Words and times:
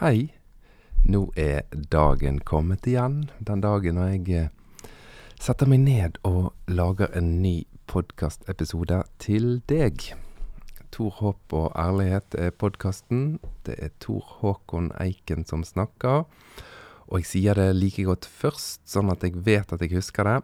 Hei. 0.00 0.30
Nå 1.04 1.26
er 1.36 1.66
dagen 1.92 2.38
kommet 2.48 2.86
igjen. 2.88 3.26
Den 3.44 3.60
dagen 3.60 3.98
når 3.98 4.06
jeg 4.14 4.28
eh, 4.32 4.92
setter 5.36 5.68
meg 5.68 5.82
ned 5.82 6.14
og 6.24 6.54
lager 6.72 7.10
en 7.18 7.26
ny 7.42 7.66
podkastepisode 7.84 9.02
til 9.20 9.58
deg. 9.68 10.06
Tor 10.88 11.10
Håp 11.18 11.52
og 11.52 11.66
ærlighet 11.76 12.32
er 12.32 12.54
podkasten. 12.56 13.34
Det 13.68 13.74
er 13.76 13.92
Tor 14.00 14.24
Håkon 14.38 14.88
Eiken 15.04 15.44
som 15.44 15.66
snakker. 15.68 16.24
Og 17.10 17.20
jeg 17.20 17.28
sier 17.28 17.60
det 17.60 17.74
like 17.76 18.06
godt 18.08 18.24
først, 18.24 18.80
sånn 18.88 19.12
at 19.12 19.26
jeg 19.26 19.36
vet 19.50 19.74
at 19.76 19.84
jeg 19.84 19.92
husker 19.98 20.30
det. 20.30 20.38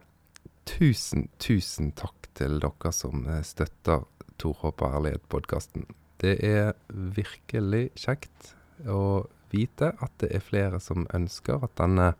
Tusen, 0.69 1.31
tusen 1.41 1.95
takk 1.97 2.29
til 2.37 2.59
dere 2.61 2.93
som 2.93 3.25
eh, 3.25 3.41
støtter 3.41 4.05
Tor 4.37 4.61
Håp 4.61 4.85
og 4.85 4.99
ærlighet-podkasten. 4.99 5.89
Det 6.21 6.35
er 6.45 6.75
virkelig 7.17 7.87
kjekt 7.97 8.53
å 8.85 9.25
vite 9.53 9.93
at 9.93 10.13
det 10.21 10.31
er 10.35 10.43
flere 10.43 10.79
som 10.83 11.07
ønsker 11.13 11.63
at 11.63 11.75
denne 11.79 12.13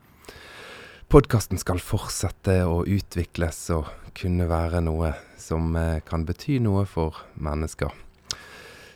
podkasten 1.12 1.59
skal 1.62 1.80
fortsette 1.80 2.59
å 2.67 2.81
utvikles 2.84 3.59
og 3.76 3.88
kunne 4.17 4.48
være 4.50 4.81
noe 4.84 5.13
som 5.40 5.76
eh, 5.80 6.02
kan 6.03 6.26
bety 6.27 6.58
noe 6.63 6.86
for 6.90 7.16
mennesker. 7.36 7.94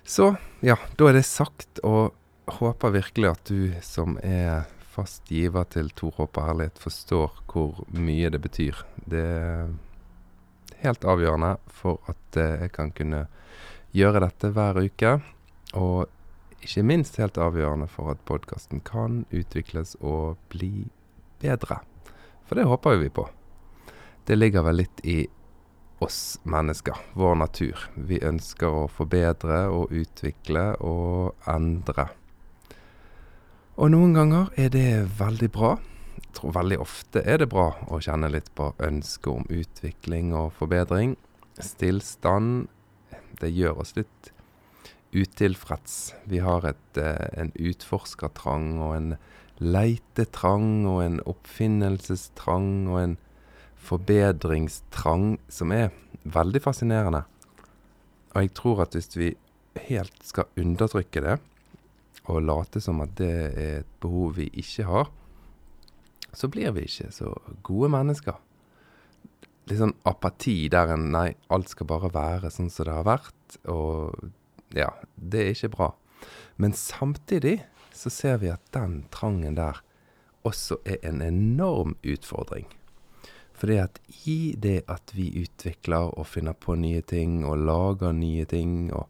Så 0.03 0.33
ja, 0.65 0.75
da 0.97 1.07
er 1.07 1.19
det 1.19 1.27
sagt, 1.29 1.79
og 1.87 2.11
håper 2.59 2.97
virkelig 2.97 3.29
at 3.31 3.51
du 3.51 3.71
som 3.85 4.17
er 4.25 4.65
fast 4.91 5.29
giver 5.31 5.63
til 5.71 5.91
Tor 5.95 6.17
Håp 6.17 6.39
og 6.41 6.49
Herlighet, 6.49 6.81
forstår 6.81 7.43
hvor 7.47 7.79
mye 7.95 8.31
det 8.33 8.41
betyr. 8.43 8.81
Det 9.07 9.21
er 9.21 9.69
helt 10.81 11.05
avgjørende 11.07 11.53
for 11.71 12.01
at 12.11 12.39
eh, 12.41 12.65
jeg 12.65 12.73
kan 12.75 12.91
kunne 12.95 13.27
gjøre 13.95 14.23
dette 14.25 14.51
hver 14.55 14.81
uke. 14.81 15.13
Og 15.79 16.09
ikke 16.61 16.83
minst 16.85 17.17
helt 17.21 17.39
avgjørende 17.41 17.87
for 17.89 18.13
at 18.13 18.21
podkasten 18.29 18.83
kan 18.85 19.23
utvikles 19.33 19.95
og 19.99 20.37
bli 20.53 20.87
bedre. 21.41 21.81
For 22.45 22.59
det 22.59 22.67
håper 22.69 22.95
jo 22.95 23.03
vi 23.05 23.13
på. 23.13 23.27
Det 24.27 24.37
ligger 24.37 24.65
vel 24.67 24.83
litt 24.83 25.01
i 25.07 25.23
oss 26.01 26.39
mennesker, 26.43 26.97
vår 27.13 27.37
natur. 27.41 27.85
Vi 27.95 28.21
ønsker 28.25 28.73
å 28.83 28.89
forbedre 28.89 29.63
og 29.73 29.93
utvikle 29.93 30.71
og 30.81 31.47
endre. 31.49 32.09
Og 33.81 33.93
noen 33.93 34.13
ganger 34.17 34.49
er 34.59 34.69
det 34.73 34.89
veldig 35.17 35.49
bra. 35.53 35.75
Jeg 36.17 36.35
tror 36.37 36.55
veldig 36.57 36.77
ofte 36.81 37.23
er 37.25 37.41
det 37.41 37.49
bra 37.51 37.71
å 37.89 38.01
kjenne 38.03 38.29
litt 38.33 38.49
på 38.57 38.71
ønsket 38.81 39.31
om 39.31 39.47
utvikling 39.49 40.35
og 40.37 40.51
forbedring. 40.57 41.15
Stillstand, 41.61 42.67
det 43.41 43.53
gjør 43.53 43.81
oss 43.83 43.95
litt 43.97 44.31
utilfreds. 45.13 46.13
Vi 46.25 46.39
har 46.39 46.65
et, 46.65 46.97
eh, 46.97 47.27
en 47.37 47.51
utforskertrang 47.59 48.79
og 48.79 48.95
en 48.95 49.17
leitetrang 49.59 50.87
og 50.87 51.03
en 51.03 51.19
oppfinnelsestrang 51.25 52.87
og 52.89 52.99
en 53.01 53.17
forbedringstrang 53.81 55.39
som 55.49 55.71
er 55.71 55.91
veldig 56.23 56.61
fascinerende. 56.61 57.23
Og 58.33 58.41
jeg 58.41 58.53
tror 58.53 58.81
at 58.81 58.95
hvis 58.95 59.17
vi 59.17 59.35
helt 59.87 60.23
skal 60.23 60.49
undertrykke 60.57 61.21
det, 61.21 61.39
og 62.29 62.43
late 62.45 62.81
som 62.81 63.01
at 63.01 63.15
det 63.17 63.31
er 63.31 63.79
et 63.81 63.93
behov 63.99 64.37
vi 64.37 64.47
ikke 64.53 64.85
har, 64.87 65.09
så 66.33 66.47
blir 66.47 66.71
vi 66.71 66.85
ikke 66.87 67.11
så 67.11 67.33
gode 67.65 67.89
mennesker. 67.91 68.37
Litt 69.67 69.81
sånn 69.81 69.95
apati 70.07 70.69
der 70.71 70.93
en 70.95 71.09
Nei, 71.13 71.33
alt 71.53 71.69
skal 71.73 71.89
bare 71.89 72.11
være 72.13 72.51
sånn 72.53 72.69
som 72.71 72.87
det 72.87 72.95
har 72.95 73.07
vært, 73.07 73.57
og 73.69 74.31
ja, 74.75 74.91
det 75.15 75.41
er 75.41 75.55
ikke 75.55 75.73
bra. 75.75 75.89
Men 76.55 76.73
samtidig 76.77 77.61
så 77.93 78.09
ser 78.09 78.41
vi 78.41 78.51
at 78.51 78.63
den 78.73 79.03
trangen 79.13 79.57
der 79.57 79.81
også 80.47 80.79
er 80.85 81.01
en 81.05 81.21
enorm 81.21 81.95
utfordring. 82.03 82.67
Fordi 83.53 83.77
at 83.77 83.99
i 84.25 84.55
det 84.57 84.81
at 84.89 85.13
vi 85.13 85.27
utvikler 85.43 86.13
og 86.17 86.27
finner 86.27 86.57
på 86.57 86.75
nye 86.75 87.01
ting 87.05 87.43
og 87.45 87.61
lager 87.61 88.13
nye 88.17 88.45
ting 88.49 88.89
og 88.93 89.09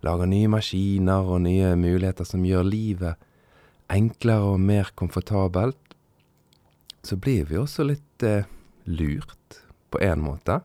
lager 0.00 0.30
nye 0.30 0.48
maskiner 0.48 1.28
og 1.28 1.42
nye 1.44 1.74
muligheter 1.76 2.24
som 2.24 2.46
gjør 2.46 2.64
livet 2.64 3.26
enklere 3.90 4.54
og 4.54 4.60
mer 4.62 4.90
komfortabelt, 4.94 5.78
så 7.02 7.16
blir 7.16 7.48
vi 7.48 7.58
også 7.58 7.86
litt 7.88 8.24
eh, 8.26 8.46
lurt, 8.86 9.62
på 9.90 9.98
én 9.98 10.22
måte. 10.22 10.60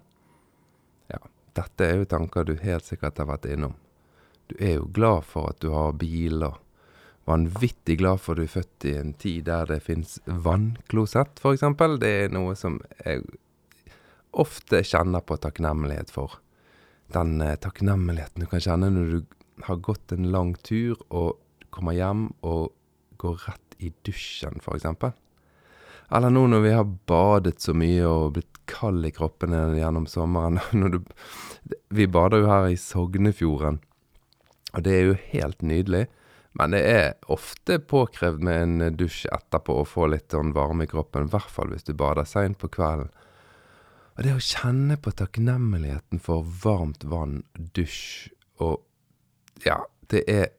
Ja, 1.09 1.17
dette 1.57 1.87
er 1.87 2.01
jo 2.01 2.09
tanker 2.09 2.45
du 2.45 2.53
helt 2.61 2.85
sikkert 2.85 3.17
har 3.17 3.29
vært 3.31 3.47
innom. 3.49 3.73
Du 4.51 4.55
er 4.59 4.77
jo 4.77 4.89
glad 4.93 5.25
for 5.25 5.51
at 5.51 5.61
du 5.63 5.71
har 5.73 5.95
bil, 5.99 6.43
og 6.45 6.59
vanvittig 7.25 7.97
glad 8.01 8.21
for 8.21 8.35
at 8.35 8.43
du 8.43 8.45
er 8.45 8.53
født 8.53 8.87
i 8.89 8.95
en 8.99 9.13
tid 9.17 9.47
der 9.49 9.69
det 9.69 9.81
fins 9.85 10.19
vannklosett, 10.25 11.41
f.eks. 11.41 11.65
Det 12.01 12.11
er 12.11 12.33
noe 12.35 12.55
som 12.59 12.79
jeg 13.01 13.25
ofte 14.35 14.83
kjenner 14.85 15.23
på 15.25 15.37
takknemlighet 15.41 16.11
for. 16.13 16.39
Den 17.13 17.39
eh, 17.41 17.57
takknemligheten 17.61 18.43
du 18.43 18.49
kan 18.51 18.63
kjenne 18.63 18.91
når 18.93 19.11
du 19.13 19.35
har 19.65 19.83
gått 19.83 20.11
en 20.11 20.31
lang 20.33 20.55
tur 20.65 20.99
og 21.09 21.37
kommer 21.73 21.95
hjem 21.95 22.27
og 22.45 22.73
går 23.21 23.37
rett 23.47 23.77
i 23.79 23.91
dusjen, 24.05 24.59
f.eks. 24.61 24.87
Eller 26.13 26.29
nå 26.29 26.45
når 26.51 26.61
vi 26.63 26.73
har 26.75 26.85
badet 27.09 27.57
så 27.63 27.73
mye 27.77 28.05
og 28.05 28.35
blitt 28.35 28.61
kald 28.69 29.05
i 29.07 29.13
kroppen 29.13 29.55
gjennom 29.77 30.07
sommeren. 30.09 30.59
Du, 30.93 31.01
vi 31.89 32.05
bader 32.05 32.43
jo 32.43 32.49
her 32.51 32.67
i 32.69 32.77
Sognefjorden. 32.77 33.79
Og 34.75 34.83
det 34.85 34.93
er 34.93 35.09
jo 35.09 35.17
helt 35.31 35.61
nydelig. 35.65 36.05
Men 36.55 36.71
det 36.71 36.81
er 36.87 37.31
ofte 37.31 37.81
påkrevd 37.83 38.43
med 38.47 38.61
en 38.63 38.95
dusj 38.95 39.25
etterpå 39.33 39.75
å 39.81 39.87
få 39.87 40.07
litt 40.11 40.31
sånn 40.31 40.53
varme 40.55 40.85
i 40.85 40.91
kroppen. 40.91 41.27
I 41.27 41.33
hvert 41.33 41.51
fall 41.51 41.73
hvis 41.73 41.87
du 41.87 41.93
bader 41.97 42.27
seint 42.27 42.59
på 42.61 42.71
kvelden. 42.71 43.11
Og 44.15 44.23
det 44.23 44.35
å 44.37 44.43
kjenne 44.43 44.95
på 44.95 45.11
takknemligheten 45.19 46.21
for 46.23 46.47
varmt 46.63 47.03
vann, 47.03 47.43
dusj 47.55 48.31
og 48.63 48.83
Ja, 49.63 49.81
det 50.11 50.23
er 50.27 50.49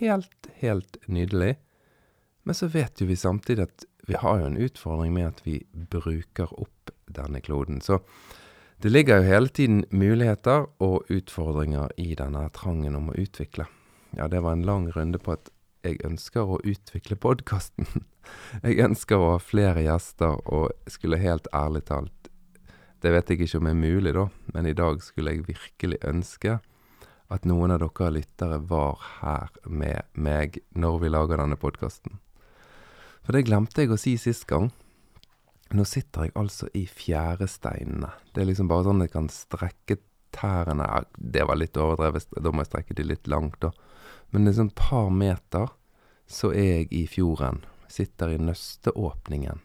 helt, 0.00 0.48
helt 0.60 0.96
nydelig. 1.06 1.54
Men 2.44 2.56
så 2.56 2.68
vet 2.72 3.00
jo 3.00 3.08
vi 3.08 3.16
samtidig 3.20 3.68
at 3.68 3.84
vi 4.08 4.16
har 4.20 4.40
jo 4.40 4.48
en 4.48 4.60
utfordring 4.60 5.12
med 5.14 5.28
at 5.28 5.42
vi 5.44 5.58
bruker 5.72 6.52
opp 6.60 6.92
denne 7.06 7.40
kloden. 7.44 7.80
Så 7.84 8.00
det 8.82 8.88
ligger 8.88 9.20
jo 9.20 9.28
hele 9.28 9.48
tiden 9.48 9.82
muligheter 9.90 10.64
og 10.80 11.10
utfordringer 11.12 11.92
i 12.00 12.14
denne 12.16 12.46
trangen 12.56 12.94
om 12.96 13.10
å 13.12 13.16
utvikle. 13.20 13.66
Ja, 14.16 14.28
det 14.28 14.40
var 14.40 14.56
en 14.56 14.64
lang 14.64 14.86
runde 14.94 15.20
på 15.20 15.34
at 15.34 15.50
jeg 15.84 16.00
ønsker 16.04 16.48
å 16.48 16.60
utvikle 16.64 17.18
podkasten. 17.20 17.86
Jeg 18.64 18.78
ønsker 18.84 19.16
å 19.16 19.30
ha 19.32 19.38
flere 19.42 19.80
gjester, 19.82 20.36
og 20.44 20.92
skulle 20.92 21.18
helt 21.18 21.48
ærlig 21.56 21.80
talt 21.88 22.28
Det 23.00 23.10
vet 23.10 23.30
jeg 23.32 23.40
ikke 23.46 23.58
om 23.58 23.70
er 23.70 23.78
mulig, 23.78 24.12
da, 24.12 24.26
men 24.52 24.68
i 24.68 24.74
dag 24.76 25.00
skulle 25.02 25.32
jeg 25.32 25.46
virkelig 25.46 25.98
ønske 26.04 26.58
at 27.32 27.46
noen 27.48 27.72
av 27.72 27.80
dere 27.80 28.10
lyttere 28.12 28.58
var 28.60 29.00
her 29.22 29.48
med 29.64 30.04
meg 30.12 30.60
når 30.76 30.98
vi 31.00 31.10
lager 31.10 31.40
denne 31.40 31.56
podkasten. 31.56 32.20
For 33.24 33.32
det 33.32 33.46
glemte 33.48 33.82
jeg 33.82 33.94
å 33.94 33.98
si 34.00 34.16
sist 34.20 34.44
gang. 34.50 34.68
Nå 35.70 35.84
sitter 35.86 36.26
jeg 36.26 36.34
altså 36.38 36.66
i 36.74 36.82
fjæresteinene. 36.90 38.10
Det 38.34 38.42
er 38.42 38.48
liksom 38.48 38.70
bare 38.70 38.88
sånn 38.88 39.04
jeg 39.04 39.12
kan 39.12 39.28
strekke 39.30 40.00
tærne 40.34 40.86
Det 41.14 41.42
var 41.46 41.58
litt 41.58 41.78
overdrevet, 41.78 42.26
da 42.38 42.50
må 42.50 42.62
jeg 42.62 42.70
strekke 42.70 42.96
de 42.98 43.06
litt 43.06 43.30
langt, 43.30 43.58
da. 43.62 43.70
Men 44.30 44.44
det 44.44 44.52
er 44.52 44.60
sånn 44.60 44.74
par 44.78 45.10
meter, 45.14 45.70
så 46.30 46.52
er 46.54 46.82
jeg 46.82 46.88
i 46.94 47.04
fjorden. 47.10 47.64
Sitter 47.90 48.34
i 48.34 48.38
nøsteåpningen. 48.38 49.62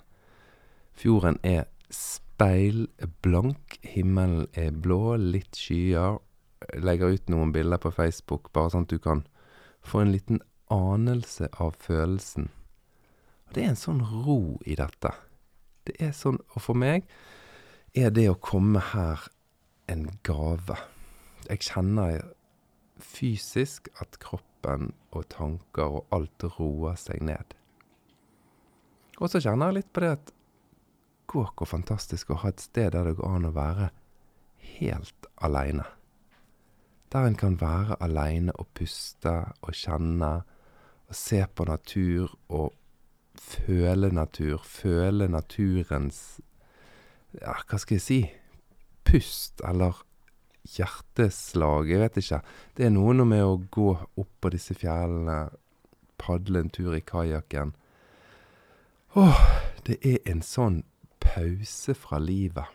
Fjorden 0.98 1.38
er 1.46 1.68
speilblank, 1.94 3.78
himmelen 3.86 4.48
er 4.58 4.74
blå, 4.74 5.18
litt 5.22 5.58
skyer. 5.58 6.18
Jeg 6.66 6.82
legger 6.86 7.14
ut 7.14 7.30
noen 7.30 7.54
bilder 7.54 7.82
på 7.82 7.94
Facebook, 7.94 8.50
bare 8.54 8.74
sånn 8.74 8.88
at 8.88 8.94
du 8.94 9.02
kan 9.02 9.26
få 9.86 10.02
en 10.02 10.14
liten 10.16 10.42
anelse 10.74 11.50
av 11.62 11.78
følelsen. 11.82 12.50
Og 13.46 13.54
det 13.54 13.64
er 13.64 13.74
en 13.74 13.80
sånn 13.80 14.02
ro 14.26 14.58
i 14.66 14.78
dette. 14.80 15.14
Det 15.86 15.96
er 16.02 16.14
sånn 16.18 16.40
Og 16.56 16.62
for 16.64 16.78
meg 16.78 17.06
er 17.96 18.12
det 18.12 18.28
å 18.30 18.40
komme 18.42 18.82
her 18.92 19.28
en 19.88 20.08
gave. 20.26 20.76
Jeg 21.48 21.62
kjenner 21.68 22.24
fysisk 23.00 23.88
at 24.02 24.18
kroppen 24.24 24.92
og 25.16 25.28
tanker 25.32 26.00
og 26.00 26.16
alt 26.16 26.48
roer 26.58 26.98
seg 27.00 27.22
ned. 27.24 27.54
Og 29.22 29.32
så 29.32 29.40
kjenner 29.40 29.72
jeg 29.72 29.80
litt 29.80 29.94
på 29.96 30.04
det 30.04 30.16
at 30.18 30.34
Gå 31.26 31.42
hvor 31.58 31.68
fantastisk 31.68 32.30
å 32.32 32.40
ha 32.44 32.52
et 32.52 32.62
sted 32.62 32.92
der 32.94 33.08
det 33.08 33.16
går 33.18 33.38
an 33.38 33.48
å 33.50 33.56
være 33.56 33.88
helt 34.78 35.30
aleine. 35.42 35.88
Der 37.10 37.26
en 37.26 37.38
kan 37.40 37.58
være 37.62 37.98
aleine 38.04 38.54
og 38.62 38.70
puste 38.78 39.34
og 39.62 39.74
kjenne 39.74 40.32
og 41.10 41.18
se 41.18 41.42
på 41.48 41.66
natur 41.66 42.36
og 42.50 42.76
føle 43.42 44.12
natur, 44.14 44.64
føle 44.64 45.28
naturens 45.32 46.40
Ja, 47.36 47.58
hva 47.68 47.80
skal 47.82 47.98
jeg 47.98 48.06
si? 48.06 48.20
Pust, 49.06 49.62
eller 49.68 49.98
hjerteslag, 50.66 51.90
jeg 51.92 52.02
vet 52.02 52.20
ikke. 52.22 52.40
Det 52.78 52.88
er 52.88 52.94
noe 52.96 53.26
med 53.28 53.44
å 53.44 53.58
gå 53.72 53.92
opp 53.94 54.32
på 54.42 54.52
disse 54.54 54.76
fjellene, 54.78 55.50
padle 56.18 56.64
en 56.64 56.72
tur 56.74 56.96
i 56.96 57.04
kajakken. 57.06 57.76
Åh, 59.20 59.44
det 59.88 60.00
er 60.04 60.18
en 60.32 60.42
sånn 60.44 60.82
pause 61.24 61.96
fra 61.96 62.20
livet. 62.20 62.72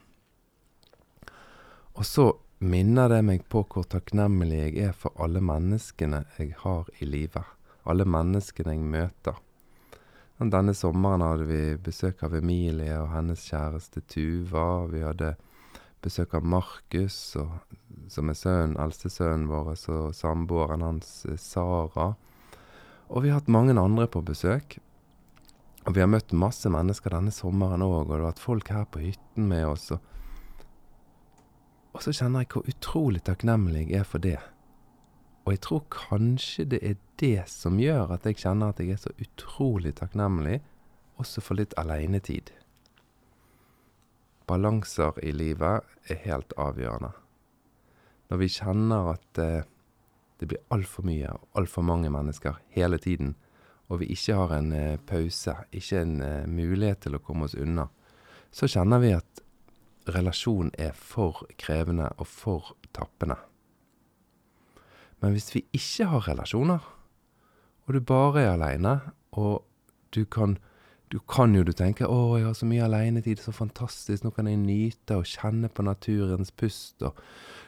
Og 1.96 2.06
så 2.06 2.30
minner 2.60 3.10
det 3.12 3.20
meg 3.24 3.46
på 3.52 3.64
hvor 3.72 3.84
takknemlig 3.88 4.60
jeg 4.60 4.90
er 4.90 4.96
for 4.96 5.16
alle 5.20 5.42
menneskene 5.44 6.22
jeg 6.38 6.54
har 6.62 6.88
i 7.00 7.08
livet. 7.08 7.44
Alle 7.88 8.04
menneskene 8.08 8.76
jeg 8.76 8.84
møter. 8.84 9.40
Denne 10.40 10.72
sommeren 10.72 11.20
hadde 11.20 11.44
vi 11.44 11.76
besøk 11.76 12.22
av 12.24 12.32
Emilie 12.38 12.94
og 12.96 13.10
hennes 13.12 13.42
kjæreste 13.44 14.00
Tuva. 14.08 14.86
Vi 14.88 15.02
hadde 15.04 15.34
besøk 16.00 16.32
av 16.38 16.46
Markus, 16.48 17.36
som 18.08 18.32
er 18.32 18.38
sønnen, 18.38 18.78
eldstesønnen 18.80 19.50
vår, 19.50 19.74
og 19.92 20.14
samboeren 20.16 20.86
hans 20.86 21.26
Sara. 21.36 22.14
Og 23.10 23.24
vi 23.24 23.28
har 23.28 23.42
hatt 23.42 23.52
mange 23.52 23.76
andre 23.76 24.08
på 24.08 24.24
besøk. 24.24 24.78
Og 25.84 25.96
vi 25.96 26.00
har 26.00 26.08
møtt 26.08 26.32
masse 26.32 26.72
mennesker 26.72 27.12
denne 27.12 27.34
sommeren 27.34 27.84
òg, 27.84 28.06
og 28.06 28.08
det 28.08 28.16
har 28.18 28.30
vært 28.30 28.46
folk 28.46 28.72
her 28.72 28.88
på 28.88 29.04
hytten 29.04 29.48
med 29.52 29.66
oss. 29.68 29.90
og 29.92 30.00
og 31.90 32.04
så 32.04 32.12
kjenner 32.14 32.44
jeg 32.44 32.52
hvor 32.54 32.68
utrolig 32.70 33.22
takknemlig 33.26 33.88
jeg 33.90 34.02
er 34.02 34.08
for 34.08 34.22
det. 34.22 34.38
Og 35.44 35.54
jeg 35.54 35.62
tror 35.64 35.84
kanskje 35.92 36.66
det 36.74 36.80
er 36.84 36.96
det 37.20 37.48
som 37.48 37.80
gjør 37.80 38.14
at 38.16 38.26
jeg 38.28 38.40
kjenner 38.42 38.72
at 38.72 38.80
jeg 38.80 38.94
er 38.94 39.00
så 39.00 39.12
utrolig 39.20 39.94
takknemlig, 40.00 40.60
også 41.20 41.42
for 41.44 41.60
litt 41.60 41.74
alenetid. 41.80 42.52
Balanser 44.48 45.18
i 45.22 45.32
livet 45.32 45.84
er 46.10 46.22
helt 46.24 46.54
avgjørende. 46.58 47.12
Når 48.30 48.40
vi 48.40 48.48
kjenner 48.50 49.12
at 49.14 49.42
eh, 49.42 49.68
det 50.40 50.48
blir 50.48 50.62
altfor 50.72 51.04
mye 51.04 51.34
og 51.34 51.60
altfor 51.60 51.84
mange 51.84 52.10
mennesker 52.12 52.60
hele 52.74 52.98
tiden, 52.98 53.34
og 53.90 54.00
vi 54.00 54.12
ikke 54.14 54.38
har 54.38 54.54
en 54.56 54.72
eh, 54.72 54.98
pause, 55.06 55.56
ikke 55.72 56.00
en 56.00 56.20
eh, 56.22 56.48
mulighet 56.48 57.04
til 57.04 57.18
å 57.18 57.22
komme 57.24 57.48
oss 57.48 57.58
unna, 57.58 57.88
så 58.50 58.70
kjenner 58.70 59.02
vi 59.02 59.12
at 59.18 59.44
relasjon 60.10 60.72
er 60.78 60.94
for 60.96 61.44
krevende 61.60 62.08
og 62.16 62.26
for 62.30 62.74
tappende. 62.96 63.36
Men 65.20 65.36
hvis 65.36 65.50
vi 65.54 65.64
ikke 65.76 66.08
har 66.10 66.28
relasjoner, 66.28 66.84
og 67.86 67.94
du 67.94 68.00
bare 68.00 68.42
er 68.42 68.52
aleine, 68.54 69.00
og 69.32 69.64
du 70.14 70.24
kan, 70.24 70.56
du 71.12 71.18
kan 71.18 71.54
jo 71.54 71.62
du 71.62 71.72
tenke 71.72 72.06
'Å, 72.06 72.38
jeg 72.38 72.46
har 72.46 72.54
så 72.54 72.66
mye 72.66 72.84
alenetid, 72.84 73.38
så 73.38 73.52
fantastisk, 73.52 74.24
nå 74.24 74.30
kan 74.30 74.46
jeg 74.46 74.56
nyte 74.56 75.16
og 75.16 75.24
kjenne 75.24 75.68
på 75.68 75.82
naturens 75.82 76.50
pust', 76.50 77.02
og 77.02 77.16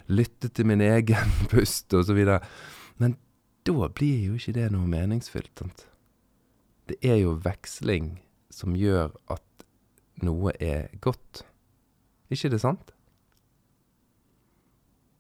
lytte 0.09 0.49
til 0.49 0.67
min 0.67 0.81
egen 0.81 1.33
pust, 1.53 1.95
og 1.95 2.05
så 2.05 2.15
videre. 2.15 2.41
Men 2.99 3.17
da 3.67 3.89
blir 3.89 4.27
jo 4.27 4.35
ikke 4.35 4.53
det 4.53 4.73
noe 4.73 4.87
meningsfylt, 4.87 5.53
sant. 5.59 5.87
Det 6.89 6.97
er 7.03 7.17
jo 7.23 7.39
veksling 7.45 8.21
som 8.51 8.75
gjør 8.77 9.13
at 9.31 9.67
noe 10.23 10.53
er 10.61 10.89
godt. 11.01 11.45
Ikke 12.31 12.51
det 12.51 12.61
sant? 12.61 12.93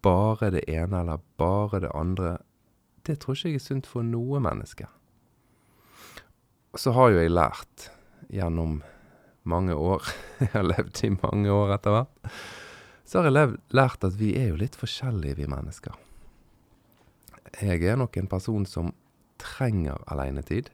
Bare 0.02 0.50
det 0.54 0.64
ene 0.70 1.02
eller 1.02 1.22
bare 1.38 1.82
det 1.84 1.92
andre, 1.94 2.36
det 3.06 3.20
tror 3.22 3.36
ikke 3.36 3.54
jeg 3.54 3.60
er 3.60 3.66
sunt 3.66 3.88
for 3.90 4.06
noe 4.06 4.40
menneske. 4.42 4.88
Så 6.78 6.94
har 6.96 7.12
jo 7.12 7.20
jeg 7.20 7.34
lært 7.34 7.90
gjennom 8.32 8.80
mange 9.42 9.74
år, 9.74 10.06
jeg 10.40 10.52
har 10.54 10.66
levd 10.66 11.04
i 11.04 11.12
mange 11.18 11.52
år 11.52 11.76
etter 11.76 11.96
hvert, 11.96 12.32
så 13.04 13.20
har 13.20 13.28
jeg 13.28 13.36
levd, 13.36 13.58
lært 13.76 14.06
at 14.06 14.16
vi 14.18 14.32
er 14.40 14.52
jo 14.52 14.60
litt 14.60 14.78
forskjellige, 14.78 15.36
vi 15.42 15.50
mennesker. 15.50 15.98
Jeg 17.60 17.82
er 17.84 17.98
nok 18.00 18.16
en 18.16 18.30
person 18.30 18.64
som 18.66 18.94
trenger 19.42 20.00
alenetid, 20.10 20.70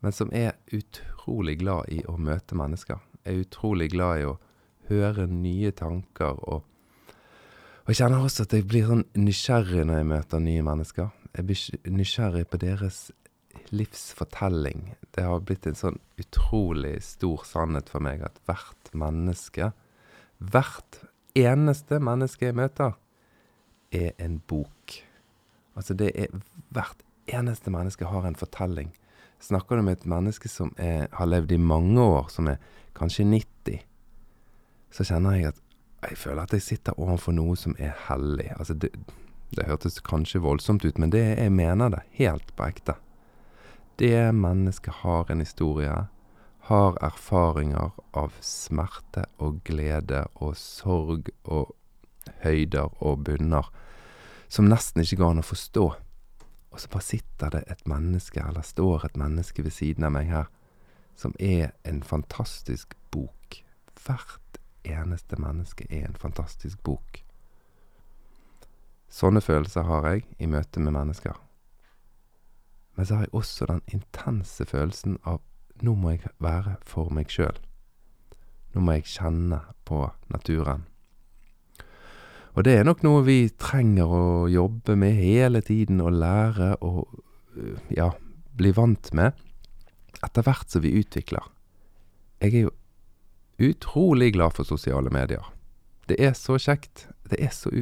men 0.00 0.14
som 0.14 0.32
er 0.34 0.56
utrolig 0.74 1.58
glad 1.60 1.90
i 1.94 2.00
å 2.08 2.16
møte 2.18 2.58
mennesker. 2.58 2.98
Er 3.24 3.42
utrolig 3.42 3.90
glad 3.92 4.22
i 4.22 4.26
å 4.26 4.38
høre 4.88 5.26
nye 5.30 5.70
tanker 5.76 6.38
og 6.48 6.64
Og 7.88 7.94
jeg 7.94 8.02
kjenner 8.02 8.20
også 8.20 8.44
at 8.44 8.52
jeg 8.52 8.66
blir 8.68 8.84
sånn 8.84 9.06
nysgjerrig 9.16 9.86
når 9.88 9.96
jeg 9.96 10.06
møter 10.10 10.40
nye 10.44 10.64
mennesker. 10.66 11.06
Jeg 11.38 11.44
blir 11.48 11.92
nysgjerrig 11.96 12.42
på 12.52 12.58
deres 12.60 12.96
livsfortelling. 13.72 14.82
Det 15.16 15.22
har 15.24 15.40
blitt 15.40 15.64
en 15.64 15.78
sånn 15.78 15.96
utrolig 16.20 16.98
stor 17.06 17.46
sannhet 17.48 17.88
for 17.88 18.04
meg 18.04 18.20
at 18.28 18.36
hvert 18.44 18.90
menneske, 18.92 19.70
hvert 20.36 20.98
eneste 21.32 21.96
menneske 22.04 22.50
jeg 22.50 22.58
møter, 22.60 22.92
er 23.88 24.12
en 24.20 24.36
bok. 24.44 24.98
Altså 25.72 25.96
det 25.96 26.10
er 26.12 26.34
Hvert 26.68 27.00
eneste 27.24 27.72
menneske 27.72 28.04
har 28.04 28.28
en 28.28 28.36
fortelling. 28.36 28.92
Snakker 29.40 29.80
du 29.80 29.86
med 29.86 29.96
et 29.96 30.04
menneske 30.04 30.52
som 30.52 30.74
er, 30.76 31.08
har 31.08 31.30
levd 31.32 31.56
i 31.56 31.60
mange 31.72 32.04
år, 32.04 32.28
som 32.28 32.52
er 32.52 32.60
kanskje 32.92 33.24
90, 33.24 33.80
så 34.92 35.08
kjenner 35.08 35.38
jeg 35.38 35.54
at 35.54 35.64
jeg 36.02 36.18
føler 36.18 36.44
at 36.44 36.54
jeg 36.54 36.62
sitter 36.62 37.00
overfor 37.00 37.34
noe 37.34 37.56
som 37.58 37.74
er 37.78 37.96
hellig. 38.06 38.52
Altså 38.56 38.74
det, 38.74 38.92
det 39.56 39.66
hørtes 39.66 40.00
kanskje 40.04 40.42
voldsomt 40.44 40.84
ut, 40.84 40.98
men 40.98 41.10
det, 41.14 41.24
jeg 41.38 41.52
mener 41.52 41.90
det 41.94 42.04
helt 42.20 42.54
på 42.56 42.68
ekte. 42.68 42.94
Det 43.98 44.30
mennesket 44.34 45.02
har 45.02 45.30
en 45.30 45.42
historie, 45.42 45.96
har 46.68 46.98
erfaringer 47.02 47.96
av 48.12 48.36
smerte 48.44 49.24
og 49.42 49.62
glede 49.66 50.26
og 50.36 50.54
sorg 50.60 51.32
og 51.44 51.72
høyder 52.44 52.92
og 53.00 53.24
bunner 53.26 53.70
som 54.48 54.68
nesten 54.68 55.02
ikke 55.02 55.20
går 55.20 55.34
an 55.34 55.42
å 55.42 55.46
forstå. 55.46 55.86
Og 56.68 56.80
så 56.80 56.90
bare 56.92 57.04
sitter 57.04 57.52
det 57.52 57.64
et 57.72 57.84
menneske, 57.88 58.42
eller 58.44 58.64
står 58.64 59.08
et 59.08 59.18
menneske 59.20 59.64
ved 59.64 59.74
siden 59.76 60.06
av 60.08 60.14
meg 60.14 60.30
her, 60.32 60.48
som 61.18 61.34
er 61.40 61.72
en 61.88 62.02
fantastisk 62.06 62.94
bok. 63.12 63.60
Hvert 64.04 64.38
eneste 64.88 65.38
menneske 65.40 65.86
er 65.90 66.08
en 66.08 66.18
fantastisk 66.18 66.80
bok. 66.82 67.22
Sånne 69.08 69.40
følelser 69.40 69.86
har 69.88 70.08
jeg 70.10 70.26
i 70.38 70.48
møte 70.50 70.80
med 70.80 70.92
mennesker. 70.96 71.36
Men 72.96 73.06
så 73.06 73.14
har 73.14 73.26
jeg 73.28 73.34
også 73.38 73.68
den 73.70 73.82
intense 73.94 74.66
følelsen 74.66 75.20
av 75.24 75.40
nå 75.82 75.94
må 75.94 76.16
jeg 76.16 76.32
være 76.42 76.76
for 76.82 77.12
meg 77.14 77.30
sjøl. 77.30 77.54
Nå 78.74 78.82
må 78.82 78.96
jeg 78.96 79.06
kjenne 79.06 79.60
på 79.86 80.02
naturen. 80.32 80.84
Og 82.58 82.64
det 82.66 82.74
er 82.74 82.86
nok 82.88 83.04
noe 83.06 83.22
vi 83.22 83.38
trenger 83.54 84.10
å 84.10 84.24
jobbe 84.50 84.96
med 84.98 85.14
hele 85.14 85.62
tiden 85.62 86.02
og 86.02 86.16
lære 86.18 86.72
og 86.82 87.06
ja, 87.94 88.10
bli 88.58 88.72
vant 88.74 89.12
med 89.14 89.38
etter 90.26 90.42
hvert 90.42 90.66
som 90.72 90.82
vi 90.82 90.96
utvikler. 90.98 91.46
Jeg 92.42 92.54
er 92.54 92.66
jo 92.66 92.74
utrolig 93.58 94.32
glad 94.34 94.54
for 94.56 94.68
sosiale 94.68 95.10
medier. 95.10 95.44
Det 96.08 96.18
er 96.22 96.34
så 96.38 96.58
kjekt. 96.58 97.08
Det 97.28 97.40
er 97.42 97.52
så 97.54 97.72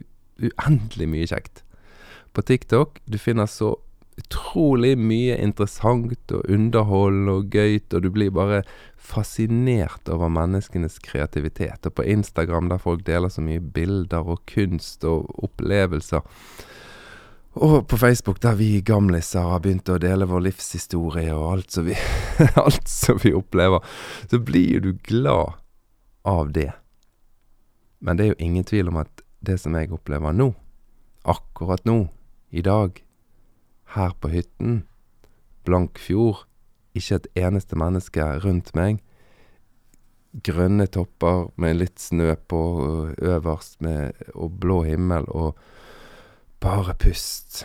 uendelig 0.43 1.09
mye 1.09 1.29
kjekt. 1.31 1.63
På 2.33 2.43
TikTok 2.45 3.01
du 3.07 3.19
finner 3.21 3.49
så 3.49 3.77
utrolig 4.17 4.95
mye 4.97 5.37
interessant 5.45 6.33
og 6.33 6.49
underholdende 6.49 7.35
og 7.37 7.51
gøyt, 7.53 7.93
og 7.93 8.05
du 8.05 8.09
blir 8.13 8.33
bare 8.33 8.63
fascinert 8.97 10.09
over 10.13 10.33
menneskenes 10.33 10.99
kreativitet. 11.05 11.85
Og 11.85 11.95
på 11.99 12.07
Instagram, 12.17 12.71
der 12.73 12.81
folk 12.83 13.05
deler 13.07 13.33
så 13.33 13.45
mye 13.45 13.61
bilder 13.61 14.25
og 14.25 14.41
kunst 14.49 15.05
og 15.05 15.29
opplevelser. 15.45 16.25
Og 17.57 17.87
på 17.89 17.97
Facebook, 17.97 18.41
der 18.43 18.57
vi 18.57 18.83
gamliser 18.85 19.47
har 19.53 19.63
begynt 19.65 19.89
å 19.89 20.01
dele 20.01 20.29
vår 20.29 20.43
livshistorie 20.51 21.33
og 21.33 21.47
alt 21.53 21.77
som 21.77 21.87
vi, 21.89 21.97
alt 22.65 22.89
som 22.89 23.21
vi 23.23 23.33
opplever, 23.37 23.85
så 24.29 24.41
blir 24.45 24.85
du 24.85 24.91
glad 25.09 25.57
av 26.27 26.53
det. 26.53 26.73
Men 28.03 28.19
det 28.19 28.25
er 28.25 28.33
jo 28.35 28.43
ingen 28.49 28.67
tvil 28.67 28.91
om 28.91 29.01
at 29.01 29.23
det 29.47 29.59
som 29.63 29.77
jeg 29.79 29.93
opplever 29.95 30.35
nå, 30.35 30.51
akkurat 31.27 31.85
nå, 31.87 32.07
i 32.51 32.63
dag, 32.63 32.99
her 33.95 34.15
på 34.21 34.31
hytten, 34.33 34.83
blank 35.67 35.99
fjord, 36.03 36.45
ikke 36.97 37.21
et 37.21 37.29
eneste 37.47 37.79
menneske 37.79 38.25
rundt 38.45 38.73
meg, 38.79 39.01
grønne 40.45 40.87
topper 40.93 41.49
med 41.61 41.79
litt 41.79 42.01
snø 42.03 42.35
på 42.49 42.61
øverst, 43.23 43.81
med, 43.85 44.17
og 44.35 44.59
blå 44.61 44.83
himmel, 44.87 45.29
og 45.29 45.57
bare 46.61 46.97
pust. 46.99 47.65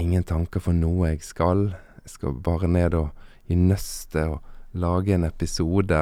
Ingen 0.00 0.24
tanker 0.24 0.62
for 0.62 0.76
noe 0.76 1.12
jeg 1.12 1.24
skal. 1.24 1.70
Jeg 2.04 2.16
skal 2.16 2.38
bare 2.44 2.68
ned 2.68 2.96
og 2.96 3.10
i 3.48 3.56
nøstet 3.58 4.28
og 4.28 4.42
lage 4.76 5.14
en 5.14 5.24
episode 5.24 6.00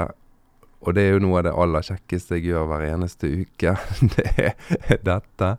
og 0.85 0.95
det 0.97 1.05
er 1.05 1.15
jo 1.15 1.25
noe 1.25 1.41
av 1.41 1.47
det 1.47 1.57
aller 1.65 1.85
kjekkeste 1.87 2.39
jeg 2.39 2.51
gjør 2.51 2.67
hver 2.69 2.87
eneste 2.91 3.31
uke. 3.41 3.77
Det 4.17 4.27
er 4.45 5.01
dette. 5.05 5.51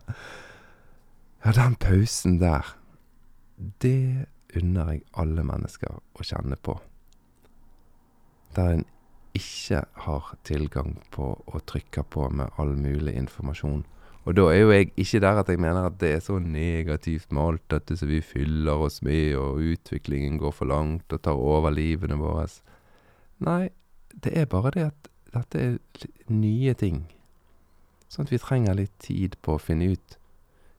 Ja, 1.44 1.52
den 1.54 1.74
pausen 1.78 2.38
der, 2.40 2.66
det 3.82 4.26
unner 4.56 4.92
jeg 4.94 5.02
alle 5.18 5.44
mennesker 5.46 5.98
å 5.98 6.26
kjenne 6.26 6.58
på. 6.58 6.78
Der 8.56 8.78
en 8.78 8.86
ikke 9.36 9.82
har 10.06 10.30
tilgang 10.48 10.96
på 11.14 11.34
å 11.36 11.60
trykke 11.68 12.06
på 12.10 12.30
med 12.32 12.54
all 12.56 12.72
mulig 12.78 13.12
informasjon 13.20 13.82
Og 14.26 14.34
da 14.34 14.46
er 14.50 14.62
jo 14.62 14.70
jeg 14.72 14.88
ikke 14.96 15.20
der 15.22 15.40
at 15.42 15.50
jeg 15.52 15.60
mener 15.62 15.86
at 15.86 15.98
det 16.00 16.14
er 16.16 16.22
så 16.24 16.38
negativt 16.42 17.30
med 17.30 17.42
alt 17.42 17.66
dette 17.70 17.98
som 18.00 18.08
vi 18.10 18.22
fyller 18.24 18.80
oss 18.88 19.02
med, 19.06 19.36
og 19.38 19.60
utviklingen 19.62 20.40
går 20.42 20.54
for 20.56 20.66
langt 20.66 21.12
og 21.14 21.22
tar 21.22 21.38
over 21.38 21.70
livene 21.70 22.18
våre. 22.18 22.48
Nei, 23.46 23.68
det 24.10 24.32
er 24.34 24.48
bare 24.50 24.72
det 24.74 24.88
at 24.88 25.12
dette 25.36 25.62
er 25.62 26.08
nye 26.32 26.74
ting. 26.78 27.04
Sånn 28.08 28.26
at 28.26 28.32
vi 28.32 28.40
trenger 28.42 28.78
litt 28.78 28.94
tid 29.02 29.36
på 29.42 29.56
å 29.56 29.62
finne 29.62 29.92
ut 29.94 30.18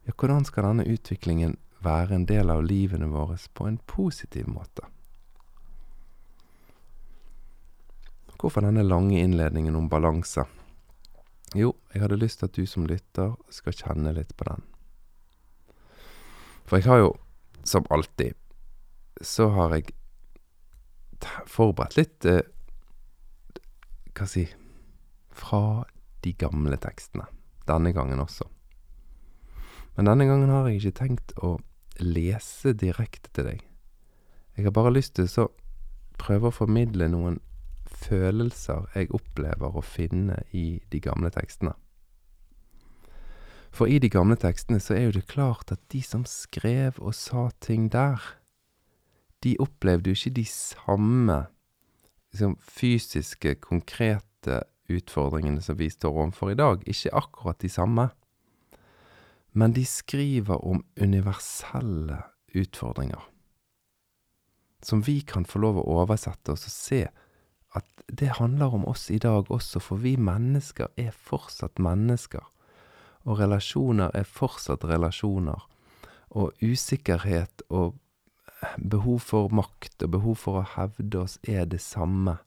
ja, 0.08 0.14
hvordan 0.16 0.46
skal 0.48 0.70
denne 0.70 0.88
utviklingen 0.88 1.58
være 1.84 2.16
en 2.16 2.28
del 2.30 2.50
av 2.50 2.64
livene 2.66 3.10
våre 3.12 3.38
på 3.54 3.68
en 3.68 3.80
positiv 3.90 4.48
måte. 4.50 4.88
Hvorfor 8.38 8.64
denne 8.64 8.86
lange 8.86 9.20
innledningen 9.20 9.76
om 9.76 9.90
balanse? 9.90 10.46
Jo, 11.58 11.74
jeg 11.94 12.04
hadde 12.04 12.20
lyst 12.22 12.42
til 12.42 12.50
at 12.50 12.58
du 12.58 12.66
som 12.70 12.86
lytter 12.88 13.34
skal 13.54 13.76
kjenne 13.76 14.14
litt 14.14 14.36
på 14.38 14.48
den. 14.48 14.66
For 16.68 16.78
jeg 16.78 16.90
har 16.90 17.02
jo, 17.02 17.14
som 17.64 17.88
alltid, 17.90 18.36
så 19.24 19.50
har 19.56 19.74
jeg 19.78 19.96
forberedt 21.50 21.98
litt 21.98 22.28
eh, 22.30 22.44
Hva 24.18 24.26
si 24.26 24.48
Fra 25.38 25.86
de 26.26 26.34
gamle 26.34 26.80
tekstene. 26.82 27.28
Denne 27.70 27.92
gangen 27.94 28.20
også. 28.24 28.48
Men 29.98 30.10
denne 30.10 30.26
gangen 30.26 30.50
har 30.50 30.66
jeg 30.68 30.80
ikke 30.82 31.00
tenkt 31.04 31.34
å 31.38 31.58
lese 32.02 32.74
direkte 32.78 33.30
til 33.34 33.52
deg. 33.52 33.62
Jeg 34.58 34.66
har 34.66 34.74
bare 34.74 34.94
lyst 34.96 35.18
til 35.18 35.30
å 35.42 35.52
prøve 36.18 36.50
å 36.50 36.56
formidle 36.56 37.10
noen 37.14 37.38
følelser 37.88 38.88
jeg 38.96 39.12
opplever 39.16 39.78
å 39.78 39.84
finne 39.86 40.40
i 40.54 40.80
de 40.92 41.02
gamle 41.02 41.30
tekstene. 41.34 41.74
For 43.74 43.90
i 43.90 44.00
de 44.02 44.10
gamle 44.10 44.38
tekstene 44.40 44.80
så 44.82 44.96
er 44.96 45.08
jo 45.08 45.18
det 45.20 45.28
klart 45.30 45.72
at 45.74 45.82
de 45.94 46.02
som 46.06 46.26
skrev 46.30 46.98
og 46.98 47.14
sa 47.18 47.50
ting 47.62 47.92
der, 47.94 48.22
de 49.46 49.54
opplevde 49.62 50.10
jo 50.10 50.18
ikke 50.18 50.38
de 50.40 50.46
samme 50.50 51.44
liksom, 52.38 52.58
fysiske, 52.62 53.56
konkrete 53.56 54.62
utfordringene 54.88 55.62
som 55.62 55.78
vi 55.78 55.90
står 55.90 56.14
overfor 56.14 56.52
i 56.54 56.60
dag. 56.60 56.84
Ikke 56.88 57.14
akkurat 57.18 57.60
de 57.60 57.70
samme. 57.70 58.10
Men 59.58 59.74
de 59.74 59.86
skriver 59.86 60.62
om 60.66 60.86
universelle 60.96 62.22
utfordringer. 62.54 63.22
Som 64.84 65.02
vi 65.02 65.22
kan 65.22 65.46
få 65.46 65.60
lov 65.60 65.80
å 65.82 65.88
oversette 66.04 66.54
oss 66.54 66.68
og 66.70 66.74
se 66.76 67.08
at 67.76 67.88
det 68.08 68.38
handler 68.38 68.76
om 68.78 68.86
oss 68.88 69.10
i 69.12 69.18
dag 69.18 69.50
også, 69.52 69.82
for 69.82 69.98
vi 69.98 70.16
mennesker 70.16 70.94
er 70.98 71.12
fortsatt 71.12 71.82
mennesker. 71.82 72.46
Og 73.26 73.42
relasjoner 73.42 74.14
er 74.16 74.30
fortsatt 74.30 74.86
relasjoner. 74.88 75.66
Og 76.30 76.54
usikkerhet 76.62 77.66
og 77.70 77.98
behov 78.78 79.22
for 79.28 79.54
makt 79.54 80.04
og 80.06 80.14
behov 80.16 80.38
for 80.42 80.62
å 80.62 80.68
hevde 80.76 81.24
oss 81.24 81.38
er 81.44 81.66
det 81.70 81.82
samme. 81.84 82.38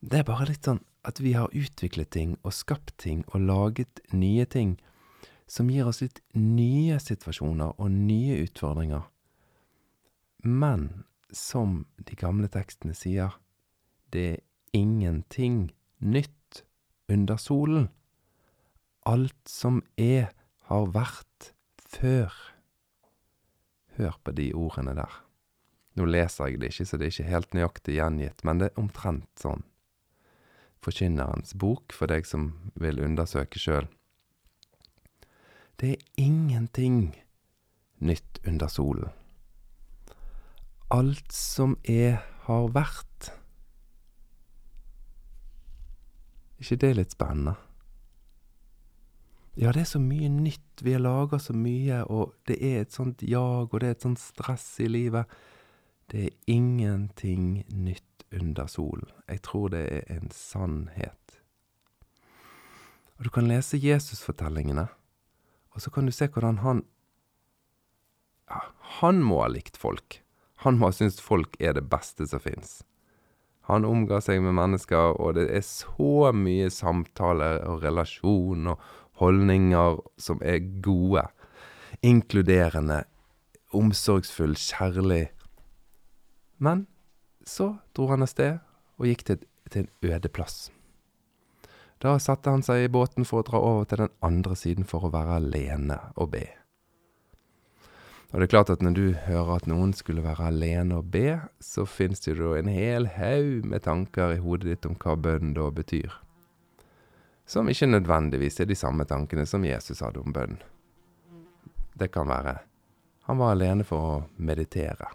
Det 0.00 0.20
er 0.20 0.28
bare 0.28 0.48
litt 0.48 0.64
sånn 0.68 0.82
at 1.04 1.20
vi 1.20 1.32
har 1.36 1.52
utviklet 1.56 2.10
ting 2.12 2.36
og 2.42 2.54
skapt 2.56 2.92
ting 3.00 3.22
og 3.32 3.44
laget 3.48 4.02
nye 4.12 4.44
ting 4.48 4.76
som 5.50 5.70
gir 5.72 5.88
oss 5.88 6.02
litt 6.04 6.20
nye 6.36 6.98
situasjoner 7.02 7.74
og 7.80 7.90
nye 7.90 8.38
utfordringer. 8.44 9.02
Men 10.44 11.04
som 11.32 11.84
de 12.06 12.16
gamle 12.18 12.48
tekstene 12.52 12.94
sier, 12.96 13.34
det 14.14 14.26
er 14.30 14.44
ingenting 14.76 15.70
nytt 15.98 16.62
under 17.10 17.40
solen. 17.40 17.88
Alt 19.08 19.48
som 19.48 19.82
er, 19.98 20.30
har 20.70 20.86
vært 20.94 21.52
før. 21.82 22.30
Hør 24.00 24.16
på 24.24 24.32
de 24.32 24.46
ordene 24.56 24.94
der. 24.96 25.12
Nå 25.98 26.06
leser 26.08 26.48
jeg 26.48 26.60
det 26.62 26.70
ikke, 26.72 26.86
så 26.88 26.96
det 26.96 27.06
er 27.06 27.12
ikke 27.12 27.32
helt 27.34 27.56
nøyaktig 27.56 27.96
gjengitt, 27.98 28.44
men 28.48 28.62
det 28.62 28.70
er 28.70 28.80
omtrent 28.80 29.28
sånn. 29.42 29.66
Forkynnerens 30.80 31.52
bok, 31.60 31.92
for 31.92 32.08
deg 32.08 32.24
som 32.24 32.54
vil 32.80 33.02
undersøke 33.04 33.60
sjøl. 33.60 33.90
Det 35.76 35.92
er 35.92 36.22
ingenting 36.22 37.12
nytt 38.00 38.40
under 38.48 38.72
solen. 38.72 39.12
Alt 40.90 41.36
som 41.36 41.76
er, 41.84 42.22
har 42.48 42.72
vært. 42.72 43.34
ikke 46.60 46.76
det 46.80 46.88
er 46.88 46.98
litt 46.98 47.12
spennende? 47.14 47.54
Ja, 49.58 49.72
det 49.72 49.82
er 49.82 49.88
så 49.90 49.98
mye 49.98 50.28
nytt, 50.30 50.82
vi 50.82 50.92
har 50.94 51.02
laga 51.02 51.40
så 51.42 51.54
mye, 51.56 52.04
og 52.06 52.36
det 52.46 52.60
er 52.62 52.84
et 52.84 52.94
sånt 52.94 53.22
jag, 53.26 53.72
og 53.72 53.80
det 53.80 53.88
er 53.88 53.96
et 53.96 54.06
sånt 54.06 54.22
stress 54.22 54.68
i 54.80 54.86
livet. 54.88 55.26
Det 56.10 56.22
er 56.28 56.36
ingenting 56.46 57.64
nytt 57.68 58.24
under 58.30 58.66
solen. 58.70 59.10
Jeg 59.28 59.42
tror 59.46 59.72
det 59.74 59.82
er 59.90 60.06
en 60.14 60.30
sannhet. 60.34 61.40
Og 63.18 63.26
du 63.26 63.30
kan 63.34 63.50
lese 63.50 63.78
Jesusfortellingene, 63.78 64.86
og 65.74 65.82
så 65.82 65.90
kan 65.90 66.06
du 66.06 66.14
se 66.14 66.26
hvordan 66.26 66.62
han 66.64 66.84
ja, 68.48 68.62
Han 69.02 69.20
må 69.22 69.42
ha 69.42 69.50
likt 69.50 69.76
folk. 69.76 70.22
Han 70.64 70.78
må 70.78 70.88
ha 70.88 70.94
syntes 70.94 71.20
folk 71.20 71.54
er 71.60 71.74
det 71.76 71.84
beste 71.90 72.26
som 72.26 72.42
fins. 72.42 72.80
Han 73.70 73.84
omga 73.86 74.18
seg 74.24 74.40
med 74.42 74.56
mennesker, 74.56 75.14
og 75.20 75.36
det 75.36 75.46
er 75.52 75.62
så 75.62 76.32
mye 76.34 76.70
samtaler 76.74 77.60
og 77.70 77.84
relasjon 77.84 78.72
og 78.72 78.88
holdninger 79.20 80.00
som 80.20 80.40
er 80.42 80.58
gode. 80.82 81.26
Inkluderende, 82.02 83.04
omsorgsfull, 83.76 84.56
kjærlig. 84.56 85.28
Men 86.58 86.86
så 87.46 87.74
dro 87.96 88.10
han 88.12 88.24
av 88.24 88.30
sted 88.32 88.60
og 89.00 89.08
gikk 89.08 89.24
til, 89.28 89.42
til 89.70 89.86
en 89.86 90.12
øde 90.12 90.28
plass. 90.32 90.68
Da 92.00 92.14
satte 92.16 92.52
han 92.52 92.64
seg 92.64 92.86
i 92.86 92.92
båten 92.92 93.26
for 93.28 93.42
å 93.42 93.48
dra 93.48 93.60
over 93.60 93.84
til 93.88 94.06
den 94.06 94.14
andre 94.24 94.56
siden 94.56 94.88
for 94.88 95.04
å 95.04 95.12
være 95.12 95.36
alene 95.36 95.98
og 96.16 96.32
be. 96.32 96.46
Og 98.30 98.38
det 98.38 98.46
er 98.46 98.52
klart 98.52 98.70
at 98.70 98.82
når 98.84 98.94
du 98.94 99.06
hører 99.26 99.56
at 99.56 99.66
noen 99.66 99.92
skulle 99.96 100.22
være 100.22 100.46
alene 100.52 101.00
og 101.00 101.10
be, 101.12 101.40
så 101.58 101.82
finnes 101.84 102.22
det 102.22 102.36
jo 102.38 102.54
en 102.54 102.70
hel 102.70 103.08
haug 103.16 103.66
med 103.66 103.82
tanker 103.84 104.36
i 104.36 104.42
hodet 104.42 104.70
ditt 104.70 104.86
om 104.86 104.94
hva 105.02 105.16
bønn 105.18 105.56
da 105.56 105.66
betyr. 105.74 106.14
Som 107.50 107.70
ikke 107.70 107.88
nødvendigvis 107.90 108.60
er 108.62 108.68
de 108.70 108.78
samme 108.78 109.06
tankene 109.10 109.46
som 109.48 109.64
Jesus 109.66 110.04
hadde 110.04 110.22
om 110.22 110.34
bønn. 110.34 110.60
Det 111.98 112.12
kan 112.14 112.30
være 112.30 112.60
han 113.30 113.38
var 113.38 113.52
alene 113.54 113.84
for 113.86 114.02
å 114.02 114.14
meditere. 114.42 115.06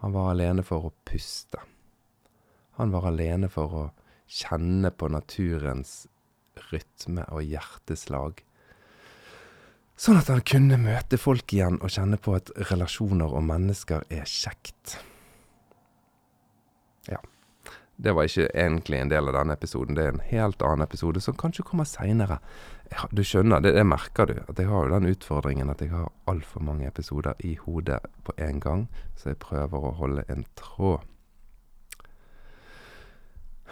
Han 0.00 0.14
var 0.14 0.30
alene 0.30 0.62
for 0.64 0.86
å 0.88 0.92
puste. 1.04 1.58
Han 2.78 2.94
var 2.94 3.10
alene 3.10 3.50
for 3.52 3.74
å 3.76 3.82
kjenne 4.24 4.88
på 4.88 5.10
naturens 5.12 6.06
rytme 6.70 7.26
og 7.28 7.44
hjerteslag 7.44 8.40
Sånn 10.00 10.16
at 10.16 10.30
han 10.32 10.40
kunne 10.48 10.78
møte 10.80 11.18
folk 11.20 11.52
igjen 11.52 11.74
og 11.84 11.92
kjenne 11.92 12.16
på 12.16 12.32
at 12.38 12.48
relasjoner 12.70 13.34
og 13.36 13.42
mennesker 13.44 14.06
er 14.08 14.24
kjekt. 14.24 14.94
Ja. 17.04 17.18
Det 18.00 18.14
var 18.16 18.24
ikke 18.24 18.48
egentlig 18.56 18.96
en 18.96 19.10
del 19.12 19.28
av 19.28 19.34
denne 19.36 19.54
episoden. 19.58 19.96
Det 19.96 20.04
er 20.06 20.14
en 20.14 20.22
helt 20.30 20.62
annen 20.64 20.86
episode 20.86 21.20
som 21.20 21.36
kanskje 21.36 21.66
kommer 21.68 21.84
seinere. 21.84 22.38
Du 23.12 23.20
skjønner, 23.26 23.60
det, 23.60 23.74
det, 23.76 23.84
merker 23.84 24.30
du. 24.30 24.38
At 24.48 24.58
jeg 24.58 24.70
har 24.70 24.86
jo 24.86 24.94
den 24.94 25.10
utfordringen 25.10 25.68
at 25.68 25.82
jeg 25.84 25.92
har 25.92 26.08
altfor 26.30 26.64
mange 26.64 26.88
episoder 26.88 27.36
i 27.44 27.58
hodet 27.60 28.00
på 28.24 28.32
en 28.40 28.60
gang. 28.64 28.86
Så 29.20 29.34
jeg 29.34 29.40
prøver 29.44 29.84
å 29.84 29.92
holde 30.00 30.24
en 30.32 30.46
tråd. 30.56 31.04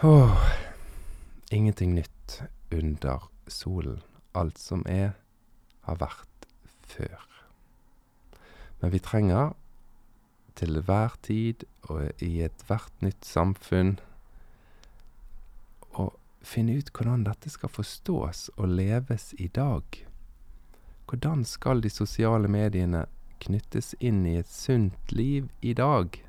Åh. 0.05 0.45
Ingenting 1.51 1.95
nytt 1.97 2.43
under 2.71 3.25
solen. 3.49 4.03
Alt 4.37 4.61
som 4.61 4.83
er 4.85 5.15
har 5.89 5.97
vært 5.97 6.45
før. 6.85 7.25
Men 8.79 8.93
vi 8.93 9.01
trenger 9.01 9.57
til 10.59 10.83
hver 10.85 11.17
tid 11.25 11.65
og 11.89 12.21
i 12.21 12.43
ethvert 12.45 12.93
nytt 13.01 13.25
samfunn 13.25 13.97
finne 16.45 16.77
ut 16.79 16.91
hvordan 16.95 17.25
dette 17.27 17.51
skal 17.51 17.71
forstås 17.71 18.49
og 18.57 18.67
leves 18.79 19.33
i 19.37 19.47
dag. 19.47 19.83
Hvordan 21.09 21.45
skal 21.45 21.81
de 21.81 21.89
sosiale 21.89 22.47
mediene 22.51 23.05
knyttes 23.43 23.95
inn 23.99 24.25
i 24.27 24.37
et 24.39 24.49
sunt 24.51 25.13
liv 25.15 25.49
i 25.61 25.73
dag? 25.73 26.19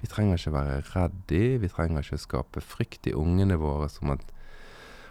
Vi 0.00 0.06
trenger 0.06 0.38
ikke 0.38 0.54
være 0.54 0.80
redde, 0.94 1.44
vi 1.62 1.68
trenger 1.68 2.02
ikke 2.02 2.20
skape 2.22 2.62
frykt 2.62 3.08
i 3.10 3.14
ungene 3.18 3.58
våre 3.58 3.88
som 3.92 4.14
at 4.14 4.26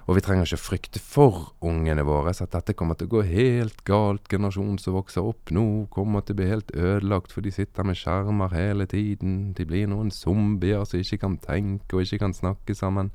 og 0.07 0.15
vi 0.15 0.21
trenger 0.23 0.47
ikke 0.47 0.63
frykte 0.63 0.99
for 1.03 1.49
ungene 1.67 2.05
våre 2.07 2.31
så 2.31 2.45
at 2.45 2.53
dette 2.55 2.77
kommer 2.79 2.95
til 2.95 3.09
å 3.09 3.17
gå 3.17 3.23
helt 3.27 3.81
galt. 3.87 4.29
Generasjonen 4.31 4.77
som 4.79 4.95
vokser 4.95 5.25
opp 5.27 5.51
nå, 5.51 5.65
kommer 5.91 6.23
til 6.23 6.37
å 6.37 6.39
bli 6.39 6.47
helt 6.47 6.71
ødelagt, 6.71 7.33
for 7.35 7.43
de 7.43 7.51
sitter 7.51 7.83
med 7.83 7.99
skjermer 7.99 8.55
hele 8.55 8.87
tiden. 8.87 9.51
De 9.57 9.65
blir 9.67 9.89
noen 9.91 10.07
zombier 10.15 10.87
som 10.87 11.03
ikke 11.03 11.19
kan 11.25 11.35
tenke 11.43 11.97
og 11.99 12.05
ikke 12.05 12.21
kan 12.23 12.35
snakke 12.37 12.75
sammen. 12.79 13.11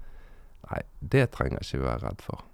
Nei, 0.72 0.80
det 1.00 1.28
trenger 1.34 1.60
ikke 1.60 1.82
vi 1.82 1.84
være 1.84 2.06
redd 2.06 2.24
for. 2.24 2.48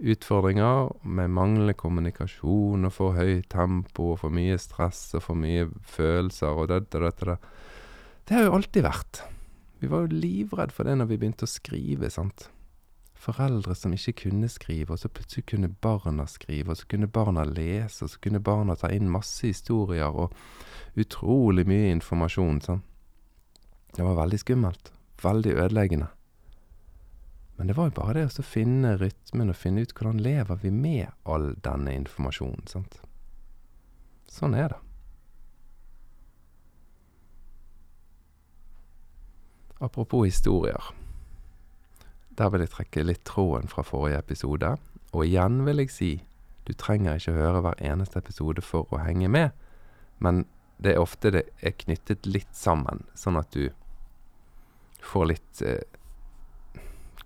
utfordringer 0.00 0.94
med 1.04 1.28
manglende 1.28 1.74
kommunikasjon 1.76 2.88
og 2.88 2.92
for 2.94 3.18
høyt 3.18 3.50
tempo 3.52 4.14
og 4.14 4.22
for 4.22 4.32
mye 4.32 4.56
stress 4.56 5.10
og 5.18 5.26
for 5.26 5.36
mye 5.36 5.66
følelser 5.84 6.56
og 6.56 6.70
dette, 6.70 7.02
dette, 7.02 7.26
det, 7.26 7.34
det. 7.34 7.58
Det 8.24 8.36
har 8.36 8.46
jo 8.46 8.54
alltid 8.56 8.86
vært. 8.86 9.20
Vi 9.80 9.88
var 9.92 10.06
jo 10.06 10.20
livredd 10.22 10.72
for 10.72 10.88
det 10.88 10.96
når 11.00 11.10
vi 11.10 11.18
begynte 11.20 11.48
å 11.48 11.50
skrive, 11.50 12.08
sant. 12.12 12.46
Foreldre 13.20 13.74
som 13.76 13.92
ikke 13.92 14.14
kunne 14.22 14.48
skrive, 14.48 14.94
og 14.94 15.00
så 15.02 15.10
plutselig 15.12 15.44
kunne 15.50 15.68
barna 15.68 16.24
skrive, 16.28 16.72
og 16.72 16.80
så 16.80 16.88
kunne 16.88 17.08
barna 17.12 17.44
lese, 17.44 18.06
og 18.06 18.12
så 18.12 18.20
kunne 18.24 18.40
barna 18.44 18.76
ta 18.80 18.88
inn 18.92 19.10
masse 19.12 19.44
historier 19.44 20.08
og 20.08 20.32
utrolig 21.00 21.66
mye 21.68 21.90
informasjon, 21.96 22.62
sant. 22.64 22.86
Det 23.96 24.06
var 24.06 24.16
veldig 24.22 24.38
skummelt. 24.38 24.92
Veldig 25.20 25.56
ødeleggende. 25.58 26.06
Men 27.60 27.66
det 27.66 27.74
var 27.76 27.90
jo 27.90 27.92
bare 27.98 28.14
det 28.16 28.40
å 28.40 28.42
finne 28.42 28.94
rytmen 28.96 29.52
og 29.52 29.56
finne 29.60 29.82
ut 29.84 29.90
hvordan 29.92 30.22
lever 30.24 30.56
vi 30.62 30.70
med 30.72 31.10
all 31.28 31.50
denne 31.60 31.92
informasjonen, 31.92 32.62
sant. 32.64 32.94
Sånn 34.32 34.56
er 34.56 34.72
det. 34.72 34.78
Apropos 39.76 40.24
historier. 40.24 40.88
Der 42.40 42.48
vil 42.48 42.64
jeg 42.64 42.72
trekke 42.78 43.04
litt 43.04 43.26
tråden 43.28 43.68
fra 43.68 43.84
forrige 43.84 44.24
episode. 44.24 44.72
Og 45.12 45.28
igjen 45.28 45.60
vil 45.68 45.84
jeg 45.84 45.92
si, 45.92 46.10
du 46.64 46.72
trenger 46.72 47.20
ikke 47.20 47.36
høre 47.42 47.60
hver 47.68 47.86
eneste 47.92 48.24
episode 48.24 48.64
for 48.64 48.88
å 48.88 49.04
henge 49.04 49.28
med, 49.28 49.52
men 50.16 50.46
det 50.80 50.96
er 50.96 51.04
ofte 51.04 51.36
det 51.36 51.44
er 51.60 51.76
knyttet 51.76 52.24
litt 52.24 52.56
sammen, 52.56 53.04
sånn 53.12 53.36
at 53.36 53.52
du 53.52 53.68
får 55.04 55.34
litt 55.34 55.60
eh, 55.60 55.84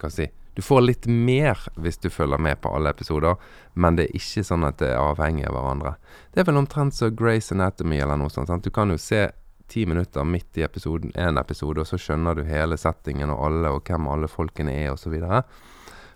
skal 0.04 0.14
si 0.14 0.30
Du 0.54 0.62
får 0.62 0.84
litt 0.84 1.06
mer 1.10 1.58
hvis 1.74 1.98
du 1.98 2.10
følger 2.14 2.38
med 2.38 2.60
på 2.62 2.70
alle 2.70 2.92
episoder, 2.94 3.34
men 3.74 3.96
det 3.98 4.04
er 4.06 4.20
ikke 4.20 4.44
sånn 4.46 4.66
at 4.68 4.78
det 4.78 4.92
er 4.92 5.00
avhengig 5.02 5.48
av 5.48 5.56
hverandre. 5.56 5.96
Det 6.30 6.44
er 6.44 6.46
vel 6.46 6.60
omtrent 6.60 6.94
som 6.94 7.16
Grace 7.16 7.50
Anatomy 7.50 7.98
eller 7.98 8.20
noe 8.20 8.30
sånt. 8.30 8.52
Sant? 8.52 8.62
Du 8.62 8.70
kan 8.70 8.92
jo 8.92 8.98
se 9.02 9.32
ti 9.66 9.82
minutter 9.86 10.24
midt 10.24 10.58
i 10.58 10.62
episoden, 10.62 11.10
en 11.14 11.40
episode, 11.42 11.80
og 11.80 11.88
så 11.88 11.98
skjønner 11.98 12.38
du 12.38 12.44
hele 12.46 12.78
settingen 12.78 13.32
og 13.34 13.46
alle, 13.48 13.72
og 13.74 13.88
hvem 13.88 14.06
alle 14.12 14.30
folkene 14.30 14.76
er, 14.84 14.92
osv. 14.92 15.16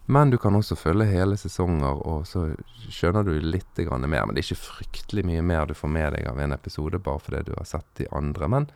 Men 0.07 0.31
du 0.31 0.39
kan 0.39 0.55
også 0.57 0.77
følge 0.79 1.09
hele 1.11 1.37
sesonger, 1.37 1.99
og 2.07 2.23
så 2.29 2.47
skjønner 2.89 3.27
du 3.27 3.35
litt 3.43 3.83
mer. 3.83 4.23
Men 4.25 4.37
det 4.37 4.45
er 4.45 4.47
ikke 4.47 4.69
fryktelig 4.69 5.25
mye 5.27 5.43
mer 5.43 5.67
du 5.67 5.75
får 5.75 5.93
med 5.93 6.15
deg 6.15 6.29
av 6.31 6.39
en 6.41 6.55
episode, 6.55 7.03
bare 7.03 7.25
fordi 7.25 7.43
du 7.51 7.57
har 7.57 7.67
sett 7.69 7.89
de 8.01 8.07
andre. 8.13 8.49
Men 8.49 8.71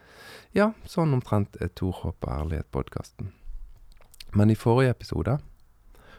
ja, 0.52 0.72
sånn 0.84 1.14
omtrent 1.16 1.56
er 1.60 1.72
Tor 1.72 1.94
Håp 2.02 2.26
og 2.26 2.34
ærlighet-podkasten. 2.34 3.30
Men 4.32 4.50
i 4.50 4.56
forrige 4.56 4.90
episode 4.90 5.38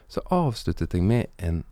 så 0.08 0.22
avsluttet 0.30 0.94
jeg 0.94 1.02
med 1.02 1.30
en 1.38 1.64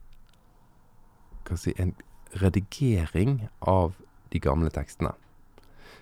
Hva 1.47 1.59
si 1.59 1.75
En 1.79 1.95
redigering 2.41 3.49
av 3.61 3.97
de 4.33 4.41
gamle 4.41 4.71
tekstene. 4.73 5.13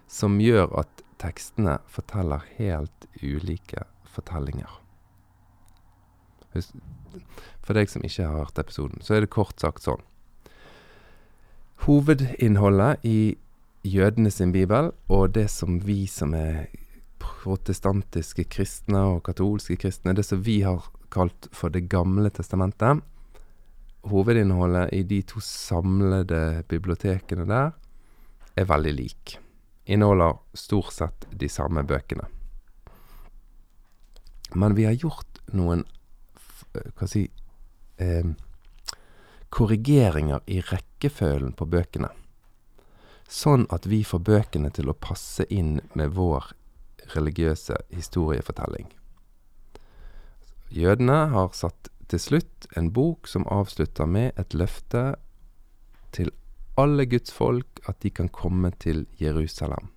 Som 0.07 0.39
gjør 0.41 0.71
at 0.79 1.03
tekstene 1.19 1.79
forteller 1.91 2.45
helt 2.59 3.07
ulike 3.23 3.83
fortellinger. 4.07 4.71
For 6.55 7.75
deg 7.75 7.91
som 7.91 8.05
ikke 8.07 8.27
har 8.27 8.45
hørt 8.45 8.63
episoden, 8.63 9.03
så 9.03 9.17
er 9.17 9.25
det 9.25 9.35
kort 9.35 9.59
sagt 9.63 9.83
sånn. 9.83 10.03
Hovedinnholdet 11.87 13.05
i 13.07 13.37
jødene 13.83 14.31
sin 14.31 14.53
bibel, 14.53 14.93
og 15.09 15.35
det 15.35 15.49
som 15.51 15.81
vi 15.87 16.05
som 16.11 16.35
er 16.37 16.69
protestantiske 17.41 18.45
kristne 18.53 19.01
og 19.15 19.23
katolske 19.29 19.79
kristne, 19.81 20.15
det 20.17 20.27
som 20.29 20.43
vi 20.45 20.61
har 20.67 20.85
kalt 21.11 21.49
for 21.53 21.73
Det 21.73 21.89
gamle 21.91 22.31
testamentet. 22.31 23.01
Hovedinnholdet 24.03 24.93
i 24.97 25.03
de 25.03 25.23
to 25.23 25.41
samlede 25.45 26.65
bibliotekene 26.69 27.45
der 27.49 27.73
er 28.57 28.69
veldig 28.69 28.93
lik. 28.97 29.39
Inneholder 29.85 30.39
stort 30.55 30.93
sett 30.93 31.27
de 31.33 31.49
samme 31.49 31.83
bøkene. 31.83 32.29
Men 34.55 34.75
vi 34.75 34.85
har 34.85 34.97
gjort 34.99 35.43
noen 35.53 35.85
hva 36.71 37.09
si 37.11 37.25
eh, 37.99 38.31
korrigeringer 39.51 40.41
i 40.47 40.61
rekkefølgen 40.63 41.53
på 41.59 41.67
bøkene. 41.67 42.11
Sånn 43.31 43.67
at 43.71 43.87
vi 43.87 44.03
får 44.07 44.23
bøkene 44.27 44.71
til 44.75 44.91
å 44.91 44.97
passe 44.99 45.47
inn 45.51 45.79
med 45.99 46.15
vår 46.17 46.53
religiøse 47.17 47.77
historiefortelling. 47.95 48.89
Jødene 50.71 51.27
har 51.33 51.51
satt 51.57 51.91
til 52.11 52.23
slutt 52.23 52.67
en 52.79 52.91
bok 52.95 53.27
som 53.31 53.47
avslutter 53.51 54.07
med 54.07 54.39
et 54.39 54.55
løfte 54.55 55.15
til 56.15 56.31
alle 56.79 57.07
Guds 57.11 57.33
folk 57.35 57.81
at 57.91 58.01
de 58.03 58.11
kan 58.11 58.31
komme 58.31 58.71
til 58.83 59.07
Jerusalem. 59.21 59.91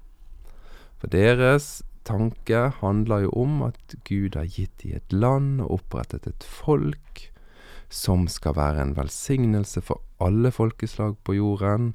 For 0.98 1.12
deres 1.14 1.84
tanke 2.08 2.70
handler 2.82 3.26
jo 3.26 3.34
om 3.44 3.62
at 3.70 3.96
Gud 4.08 4.36
har 4.36 4.50
gitt 4.50 4.84
dem 4.84 4.98
et 4.98 5.14
land 5.14 5.62
og 5.64 5.80
opprettet 5.80 6.28
et 6.28 6.44
folk 6.44 7.28
som 7.94 8.26
skal 8.32 8.56
være 8.58 8.82
en 8.82 8.96
velsignelse 8.98 9.84
for 9.86 10.02
alle 10.24 10.52
folkeslag 10.52 11.16
på 11.24 11.38
jorden, 11.38 11.94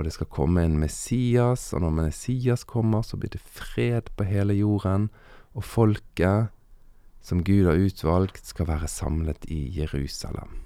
og 0.00 0.06
det 0.08 0.14
skal 0.16 0.30
komme 0.32 0.64
en 0.64 0.78
Messias, 0.80 1.68
og 1.76 1.84
når 1.84 1.92
Messias 1.98 2.64
kommer, 2.64 3.04
så 3.04 3.18
blir 3.20 3.34
det 3.34 3.42
fred 3.44 4.08
på 4.16 4.24
hele 4.24 4.56
jorden, 4.56 5.10
og 5.52 5.66
folket 5.66 6.48
som 7.20 7.42
Gud 7.44 7.68
har 7.68 7.76
utvalgt, 7.76 8.46
skal 8.48 8.70
være 8.70 8.88
samlet 8.88 9.44
i 9.52 9.60
Jerusalem. 9.76 10.56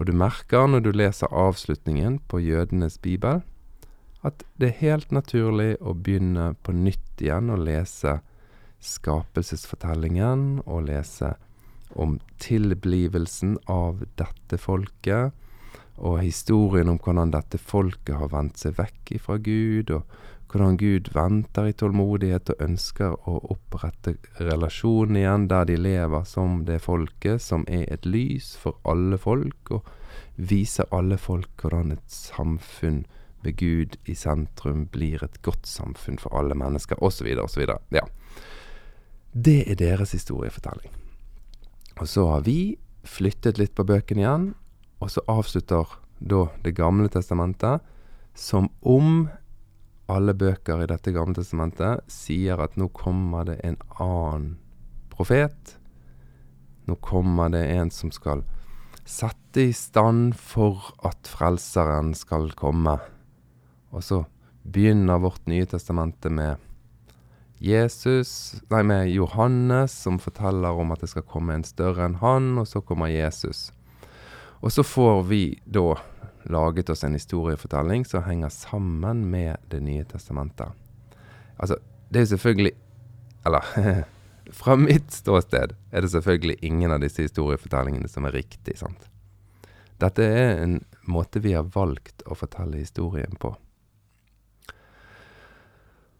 Og 0.00 0.08
du 0.08 0.12
merker 0.18 0.66
når 0.66 0.82
du 0.82 0.90
leser 0.90 1.30
avslutningen 1.30 2.18
på 2.26 2.42
jødenes 2.42 2.98
bibel, 2.98 3.44
at 4.26 4.42
det 4.58 4.72
er 4.72 4.80
helt 4.80 5.12
naturlig 5.14 5.76
å 5.78 5.94
begynne 5.94 6.54
på 6.66 6.74
nytt 6.74 7.22
igjen 7.22 7.52
å 7.54 7.60
lese 7.60 8.18
skapelsesfortellingen, 8.82 10.64
og 10.66 10.88
lese 10.88 11.36
om 11.94 12.18
tilblivelsen 12.42 13.60
av 13.70 14.02
dette 14.18 14.58
folket, 14.58 15.30
og 15.96 16.20
historien 16.20 16.90
om 16.90 16.98
hvordan 16.98 17.32
dette 17.34 17.58
folket 17.60 18.16
har 18.18 18.32
vendt 18.32 18.58
seg 18.58 18.76
vekk 18.78 19.14
ifra 19.18 19.38
Gud, 19.38 19.90
og 19.94 20.02
hvordan 20.50 20.76
Gud 20.78 21.10
venter 21.14 21.68
i 21.70 21.74
tålmodighet 21.74 22.52
og 22.54 22.62
ønsker 22.62 23.14
å 23.30 23.38
opprette 23.54 24.16
relasjonen 24.38 25.18
igjen 25.18 25.48
der 25.50 25.66
de 25.70 25.78
lever 25.78 26.26
som 26.30 26.62
det 26.68 26.80
folket 26.84 27.42
som 27.42 27.66
er 27.66 27.86
et 27.92 28.06
lys 28.06 28.54
for 28.60 28.78
alle 28.86 29.18
folk, 29.18 29.74
og 29.74 29.86
viser 30.36 30.90
alle 30.94 31.18
folk 31.18 31.62
hvordan 31.62 31.94
et 31.94 32.06
samfunn 32.10 33.04
med 33.44 33.58
Gud 33.60 33.98
i 34.08 34.16
sentrum 34.16 34.86
blir 34.92 35.22
et 35.24 35.40
godt 35.44 35.66
samfunn 35.68 36.18
for 36.18 36.34
alle 36.38 36.56
mennesker, 36.58 37.02
osv., 37.04 37.28
osv. 37.42 37.66
Ja. 37.94 38.06
Det 39.34 39.60
er 39.70 39.78
deres 39.78 40.14
historiefortelling. 40.16 40.90
Og 42.00 42.08
så 42.08 42.26
har 42.30 42.46
vi 42.46 42.76
flyttet 43.04 43.60
litt 43.60 43.74
på 43.76 43.84
bøkene 43.86 44.24
igjen, 44.24 44.46
og 45.04 45.12
så 45.12 45.20
avslutter 45.28 46.00
da 46.24 46.46
Det 46.64 46.72
gamle 46.72 47.10
testamentet 47.12 47.82
som 48.34 48.70
om 48.80 49.28
alle 50.08 50.34
bøker 50.34 50.82
i 50.82 50.88
dette 50.88 51.12
gamle 51.12 51.36
testamentet 51.36 52.04
sier 52.10 52.60
at 52.60 52.78
nå 52.80 52.88
kommer 52.96 53.44
det 53.48 53.58
en 53.64 53.76
annen 54.00 54.46
profet. 55.12 55.76
Nå 56.88 56.96
kommer 57.04 57.52
det 57.52 57.62
en 57.76 57.92
som 57.94 58.12
skal 58.12 58.42
sette 59.04 59.68
i 59.68 59.72
stand 59.76 60.34
for 60.36 60.92
at 61.04 61.28
Frelseren 61.28 62.14
skal 62.16 62.50
komme. 62.56 62.96
Og 63.92 64.04
så 64.04 64.24
begynner 64.64 65.22
vårt 65.22 65.44
nye 65.48 65.68
testamente 65.68 66.32
med 66.32 66.56
Jesus 67.64 68.60
Nei, 68.68 68.82
med 68.82 69.08
Johannes, 69.12 69.92
som 69.92 70.18
forteller 70.20 70.74
om 70.74 70.92
at 70.92 71.04
det 71.04 71.12
skal 71.12 71.24
komme 71.28 71.54
en 71.54 71.64
større 71.64 72.08
enn 72.08 72.18
han, 72.20 72.56
og 72.60 72.68
så 72.68 72.82
kommer 72.84 73.12
Jesus. 73.12 73.70
Og 74.64 74.72
så 74.72 74.82
får 74.82 75.22
vi 75.28 75.42
da 75.64 75.98
laget 76.48 76.88
oss 76.90 77.04
en 77.04 77.12
historiefortelling 77.12 78.04
som 78.04 78.24
henger 78.24 78.48
sammen 78.48 79.30
med 79.30 79.56
Det 79.68 79.80
nye 79.80 80.04
testamentet. 80.04 80.68
Altså, 81.56 81.76
det 82.08 82.20
er 82.20 82.26
selvfølgelig 82.26 82.72
Eller 83.46 83.64
fra 84.60 84.76
mitt 84.76 85.12
ståsted 85.12 85.74
er 85.92 86.00
det 86.00 86.10
selvfølgelig 86.10 86.56
ingen 86.62 86.92
av 86.92 87.00
disse 87.00 87.22
historiefortellingene 87.22 88.08
som 88.08 88.24
er 88.24 88.32
riktig, 88.32 88.78
sant. 88.78 89.08
Dette 90.00 90.24
er 90.24 90.62
en 90.62 90.78
måte 91.04 91.40
vi 91.44 91.52
har 91.52 91.68
valgt 91.74 92.24
å 92.26 92.36
fortelle 92.36 92.80
historien 92.80 93.36
på. 93.40 93.52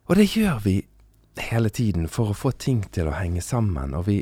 Og 0.05 0.17
det 0.17 0.29
gjør 0.37 0.61
vi 0.65 0.77
hele 1.49 1.69
tiden 1.69 2.09
for 2.09 2.33
å 2.33 2.37
få 2.37 2.53
ting 2.53 2.85
til 2.93 3.09
å 3.09 3.17
henge 3.17 3.41
sammen, 3.43 3.97
og 3.97 4.07
vi 4.09 4.21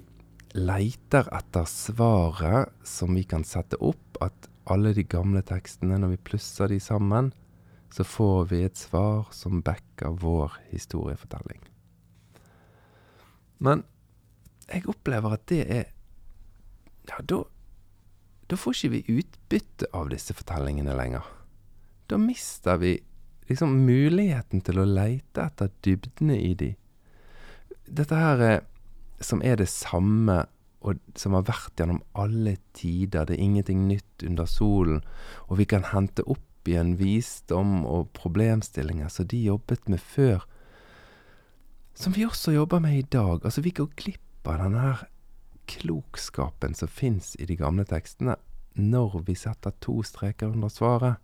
leiter 0.57 1.29
etter 1.35 1.69
svaret 1.69 2.73
som 2.87 3.15
vi 3.17 3.25
kan 3.29 3.45
sette 3.45 3.79
opp, 3.81 4.19
at 4.21 4.49
alle 4.71 4.93
de 4.95 5.05
gamle 5.05 5.43
tekstene, 5.47 5.99
når 5.99 6.15
vi 6.17 6.25
plusser 6.31 6.71
de 6.71 6.79
sammen, 6.81 7.33
så 7.93 8.05
får 8.05 8.51
vi 8.53 8.62
et 8.65 8.79
svar 8.79 9.29
som 9.35 9.62
backer 9.65 10.15
vår 10.23 10.55
historiefortelling. 10.71 11.61
Men 13.62 13.85
jeg 14.69 14.87
opplever 14.88 15.37
at 15.37 15.49
det 15.51 15.65
er 15.67 15.91
Ja, 17.11 17.19
da 17.27 17.43
da 18.53 18.59
får 18.61 18.75
ikke 18.77 18.88
vi 18.93 19.19
utbytte 19.19 19.87
av 19.97 20.11
disse 20.12 20.35
fortellingene 20.37 20.93
lenger. 20.93 21.25
Da 22.05 22.19
mister 22.21 22.77
vi 22.77 22.99
liksom 23.49 23.79
muligheten 23.87 24.61
til 24.61 24.83
å 24.83 24.85
leite 24.85 25.47
etter 25.47 25.71
dybdene 25.87 26.37
i 26.37 26.51
de. 26.61 26.69
Dette 27.88 28.19
her 28.19 28.45
er, 28.45 28.61
som 29.24 29.42
er 29.44 29.58
det 29.61 29.70
samme 29.70 30.44
og 30.82 30.98
som 31.18 31.37
har 31.37 31.46
vært 31.46 31.78
gjennom 31.78 32.02
alle 32.18 32.56
tider. 32.74 33.26
Det 33.26 33.37
er 33.37 33.44
ingenting 33.44 33.87
nytt 33.87 34.24
under 34.26 34.48
solen. 34.50 35.02
Og 35.48 35.61
vi 35.61 35.66
kan 35.70 35.87
hente 35.92 36.24
opp 36.26 36.68
igjen 36.68 36.96
visdom 36.98 37.82
og 37.87 38.11
problemstillinger 38.18 39.11
som 39.11 39.28
de 39.30 39.40
jobbet 39.46 39.88
med 39.90 40.02
før, 40.02 40.44
som 41.94 42.14
vi 42.16 42.24
også 42.24 42.54
jobber 42.54 42.80
med 42.80 42.98
i 42.98 43.08
dag. 43.12 43.42
Altså, 43.44 43.61
vi 43.61 43.74
går 43.76 43.90
glipp 43.98 44.48
av 44.48 44.62
denne 44.62 44.80
her 44.80 45.02
klokskapen 45.70 46.74
som 46.74 46.90
fins 46.90 47.35
i 47.38 47.46
de 47.46 47.56
gamle 47.58 47.85
tekstene, 47.87 48.38
når 48.74 49.20
vi 49.26 49.37
setter 49.38 49.74
to 49.85 50.00
streker 50.06 50.54
under 50.54 50.72
svaret. 50.72 51.20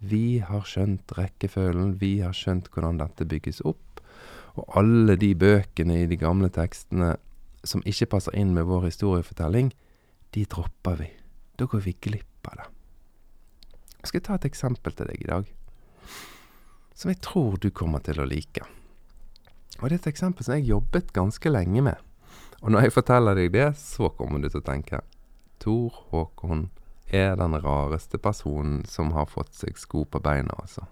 Vi 0.00 0.38
har 0.44 0.64
skjønt 0.68 1.12
rekkefølgen, 1.16 1.98
vi 2.00 2.18
har 2.24 2.34
skjønt 2.36 2.70
hvordan 2.72 2.98
dette 3.00 3.28
bygges 3.28 3.62
opp. 3.68 4.00
Og 4.56 4.64
alle 4.80 5.18
de 5.20 5.34
bøkene 5.36 6.02
i 6.02 6.08
de 6.08 6.16
gamle 6.20 6.48
tekstene 6.52 7.14
som 7.68 7.84
ikke 7.86 8.08
passer 8.14 8.34
inn 8.38 8.54
med 8.54 8.68
vår 8.68 8.88
historiefortelling, 8.88 9.72
de 10.34 10.44
dropper 10.50 10.98
vi. 11.00 11.10
Da 11.56 11.68
går 11.70 11.84
vi 11.86 11.96
glipp 12.00 12.50
av 12.50 12.60
det. 12.60 12.66
Jeg 14.00 14.10
skal 14.10 14.24
ta 14.26 14.38
et 14.38 14.48
eksempel 14.48 14.94
til 14.94 15.08
deg 15.10 15.22
i 15.22 15.28
dag, 15.30 15.46
som 16.94 17.10
jeg 17.10 17.20
tror 17.24 17.56
du 17.60 17.70
kommer 17.74 18.02
til 18.04 18.20
å 18.22 18.28
like. 18.28 18.62
Og 19.80 19.88
det 19.88 19.96
er 19.96 20.00
et 20.00 20.12
eksempel 20.12 20.46
som 20.46 20.56
jeg 20.56 20.70
jobbet 20.70 21.12
ganske 21.16 21.50
lenge 21.50 21.82
med. 21.84 21.98
Og 22.62 22.72
når 22.72 22.86
jeg 22.86 22.96
forteller 22.96 23.36
deg 23.36 23.52
det, 23.52 23.68
så 23.76 24.08
kommer 24.16 24.40
du 24.40 24.48
til 24.48 24.62
å 24.62 24.66
tenke 24.66 25.02
Tor 25.60 25.98
Håkon 26.12 26.68
er 27.06 27.36
den 27.38 27.54
rareste 27.62 28.18
personen 28.18 28.84
som 28.88 29.12
har 29.14 29.28
fått 29.30 29.54
seg 29.54 29.78
sko 29.78 30.04
på 30.08 30.20
beina, 30.22 30.54
altså. 30.58 30.86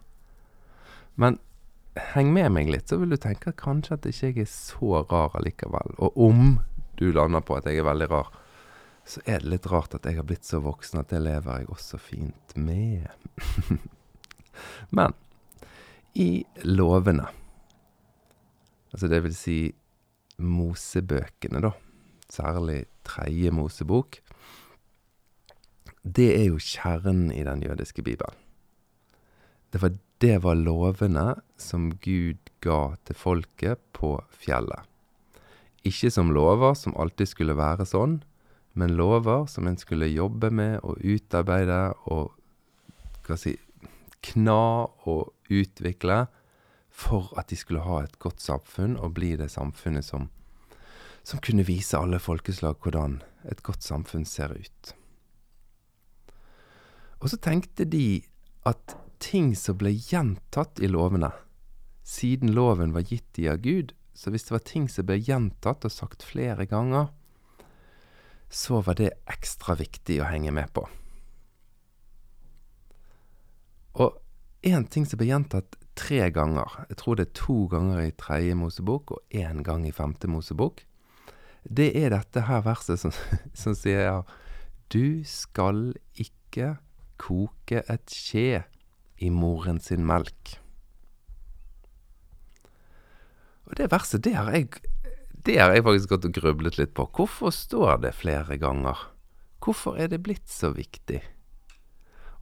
Men 1.14 1.38
heng 2.14 2.32
med 2.34 2.52
meg 2.54 2.70
litt, 2.72 2.88
så 2.90 2.98
vil 3.00 3.14
du 3.14 3.18
tenke 3.20 3.52
at 3.52 3.60
kanskje 3.60 3.98
at 3.98 4.08
ikke 4.08 4.30
jeg 4.30 4.46
er 4.46 4.50
så 4.50 5.02
rar 5.10 5.36
allikevel. 5.38 5.94
Og 6.02 6.16
om 6.18 6.56
du 6.98 7.10
lander 7.12 7.44
på 7.44 7.58
at 7.58 7.68
jeg 7.70 7.82
er 7.82 7.88
veldig 7.88 8.10
rar, 8.10 8.32
så 9.04 9.20
er 9.28 9.42
det 9.42 9.52
litt 9.52 9.68
rart 9.68 9.94
at 9.96 10.06
jeg 10.08 10.16
har 10.16 10.26
blitt 10.26 10.48
så 10.48 10.62
voksen 10.64 11.02
at 11.02 11.12
det 11.12 11.20
lever 11.22 11.60
jeg 11.60 11.70
også 11.72 12.00
fint 12.00 12.54
med. 12.56 13.06
Men 14.96 15.14
i 16.14 16.44
lovene, 16.64 17.26
altså 18.94 19.10
det 19.10 19.20
vil 19.24 19.34
si 19.36 19.58
Mosebøkene, 20.38 21.60
da, 21.62 21.70
særlig 22.32 22.84
tredje 23.06 23.52
Mosebok, 23.54 24.18
det 26.04 26.30
er 26.36 26.48
jo 26.48 26.60
kjernen 26.60 27.30
i 27.32 27.44
den 27.46 27.62
jødiske 27.64 28.02
bibelen. 28.02 28.40
Det 29.72 29.82
var, 29.82 29.94
det 30.22 30.38
var 30.44 30.54
lovene 30.54 31.34
som 31.60 31.90
Gud 32.02 32.38
ga 32.64 32.94
til 33.04 33.18
folket 33.18 33.80
på 33.96 34.16
fjellet. 34.30 34.86
Ikke 35.84 36.10
som 36.12 36.30
lover 36.32 36.76
som 36.78 36.96
alltid 36.96 37.28
skulle 37.28 37.56
være 37.58 37.84
sånn, 37.88 38.22
men 38.74 38.96
lover 38.96 39.44
som 39.50 39.68
en 39.68 39.76
skulle 39.78 40.08
jobbe 40.10 40.50
med 40.50 40.78
og 40.82 41.02
utarbeide 41.02 41.92
og 42.10 42.32
hva 43.24 43.36
si, 43.38 43.54
kna 44.24 44.88
og 45.04 45.34
utvikle 45.52 46.24
for 46.94 47.32
at 47.38 47.50
de 47.50 47.58
skulle 47.58 47.84
ha 47.84 48.00
et 48.04 48.18
godt 48.22 48.42
samfunn 48.42 48.96
og 48.96 49.16
bli 49.18 49.34
det 49.38 49.50
samfunnet 49.52 50.06
som, 50.06 50.28
som 51.26 51.42
kunne 51.42 51.66
vise 51.66 51.98
alle 51.98 52.20
folkeslag 52.22 52.78
hvordan 52.82 53.18
et 53.50 53.62
godt 53.66 53.84
samfunn 53.84 54.24
ser 54.28 54.54
ut. 54.54 54.94
Og 57.20 57.30
så 57.32 57.40
tenkte 57.40 57.86
de 57.88 58.22
at 58.68 58.94
ting 59.24 59.54
som 59.56 59.78
ble 59.80 59.94
gjentatt 59.96 60.80
i 60.84 60.88
lovene, 60.90 61.32
siden 62.04 62.52
loven 62.52 62.92
var 62.92 63.06
gitt 63.08 63.26
de 63.38 63.48
av 63.54 63.62
Gud, 63.64 63.94
så 64.14 64.30
hvis 64.30 64.46
det 64.46 64.54
var 64.54 64.66
ting 64.68 64.88
som 64.92 65.06
ble 65.08 65.16
gjentatt 65.18 65.86
og 65.86 65.92
sagt 65.92 66.26
flere 66.26 66.66
ganger, 66.70 67.08
så 68.52 68.82
var 68.84 68.98
det 69.00 69.14
ekstra 69.30 69.74
viktig 69.80 70.20
å 70.20 70.28
henge 70.28 70.52
med 70.54 70.70
på. 70.76 70.84
Og 73.98 74.20
én 74.66 74.86
ting 74.90 75.08
som 75.08 75.18
ble 75.18 75.30
gjentatt 75.32 75.78
tre 75.98 76.28
ganger, 76.34 76.84
jeg 76.90 77.00
tror 77.00 77.18
det 77.18 77.28
er 77.28 77.38
to 77.38 77.58
ganger 77.70 78.04
i 78.04 78.14
tredje 78.18 78.58
Mosebok 78.58 79.16
og 79.16 79.34
én 79.34 79.62
gang 79.66 79.86
i 79.88 79.94
femte 79.94 80.30
Mosebok, 80.30 80.84
det 81.64 81.94
er 81.96 82.12
dette 82.12 82.44
her 82.44 82.60
verset 82.66 83.00
som, 83.00 83.14
som 83.62 83.74
sier 83.78 84.22
Du 84.92 85.24
skal 85.24 85.94
ikke 86.20 86.74
koke 87.18 87.80
et 87.88 88.12
skje 88.12 88.64
i 89.24 89.30
moren 89.32 89.80
sin 89.82 90.04
melk. 90.06 90.58
Og 93.64 93.78
det 93.78 93.90
verset, 93.92 94.24
det 94.26 94.34
har 94.36 94.52
jeg, 94.52 94.68
det 95.46 95.58
har 95.60 95.72
jeg 95.72 95.84
faktisk 95.86 96.12
gått 96.12 96.28
og 96.28 96.36
grublet 96.36 96.78
litt 96.78 96.92
på. 96.96 97.08
Hvorfor 97.16 97.54
står 97.54 98.02
det 98.04 98.14
flere 98.18 98.58
ganger? 98.60 99.08
Hvorfor 99.64 99.96
er 99.96 100.12
det 100.12 100.22
blitt 100.24 100.50
så 100.52 100.74
viktig? 100.76 101.22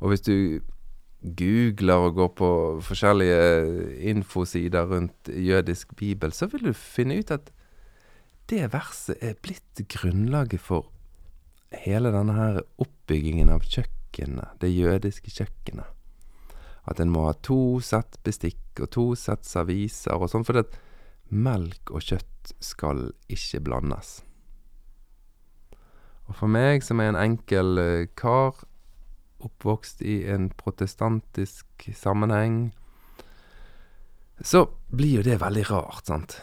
Og 0.02 0.10
hvis 0.10 0.24
du 0.26 0.36
googler 1.22 2.08
og 2.08 2.16
går 2.18 2.30
på 2.40 2.50
forskjellige 2.82 4.00
infosider 4.10 4.88
rundt 4.90 5.30
jødisk 5.30 5.94
bibel, 5.96 6.34
så 6.34 6.48
vil 6.50 6.66
du 6.66 6.72
finne 6.74 7.20
ut 7.20 7.30
at 7.30 7.52
det 8.50 8.72
verset 8.72 9.22
er 9.22 9.38
blitt 9.38 9.84
grunnlaget 9.88 10.60
for 10.60 10.90
hele 11.84 12.10
denne 12.12 12.34
her 12.36 12.58
oppbyggingen 12.82 13.52
av 13.54 13.62
kjøkkenet, 13.62 14.58
det 14.60 14.74
jødiske 14.74 15.30
kjøkkenet. 15.30 15.86
At 16.88 17.00
en 17.00 17.12
må 17.14 17.28
ha 17.28 17.36
to 17.46 17.78
sett 17.84 18.18
bestikk 18.26 18.82
og 18.82 18.90
to 18.94 19.06
sett 19.18 19.46
serviser 19.46 20.18
og 20.18 20.30
sånn, 20.32 20.46
fordi 20.46 20.64
at 20.64 20.76
melk 21.32 21.92
og 21.94 22.02
kjøtt 22.04 22.54
skal 22.62 23.10
ikke 23.30 23.62
blandes. 23.64 24.20
Og 26.30 26.36
for 26.38 26.50
meg, 26.50 26.84
som 26.86 27.00
er 27.02 27.12
en 27.12 27.20
enkel 27.20 27.78
uh, 27.78 28.06
kar, 28.18 28.56
oppvokst 29.42 30.02
i 30.06 30.22
en 30.30 30.50
protestantisk 30.54 31.88
sammenheng, 31.98 32.70
så 34.42 34.64
blir 34.90 35.20
jo 35.20 35.26
det 35.26 35.40
veldig 35.42 35.64
rart, 35.70 36.06
sant. 36.08 36.38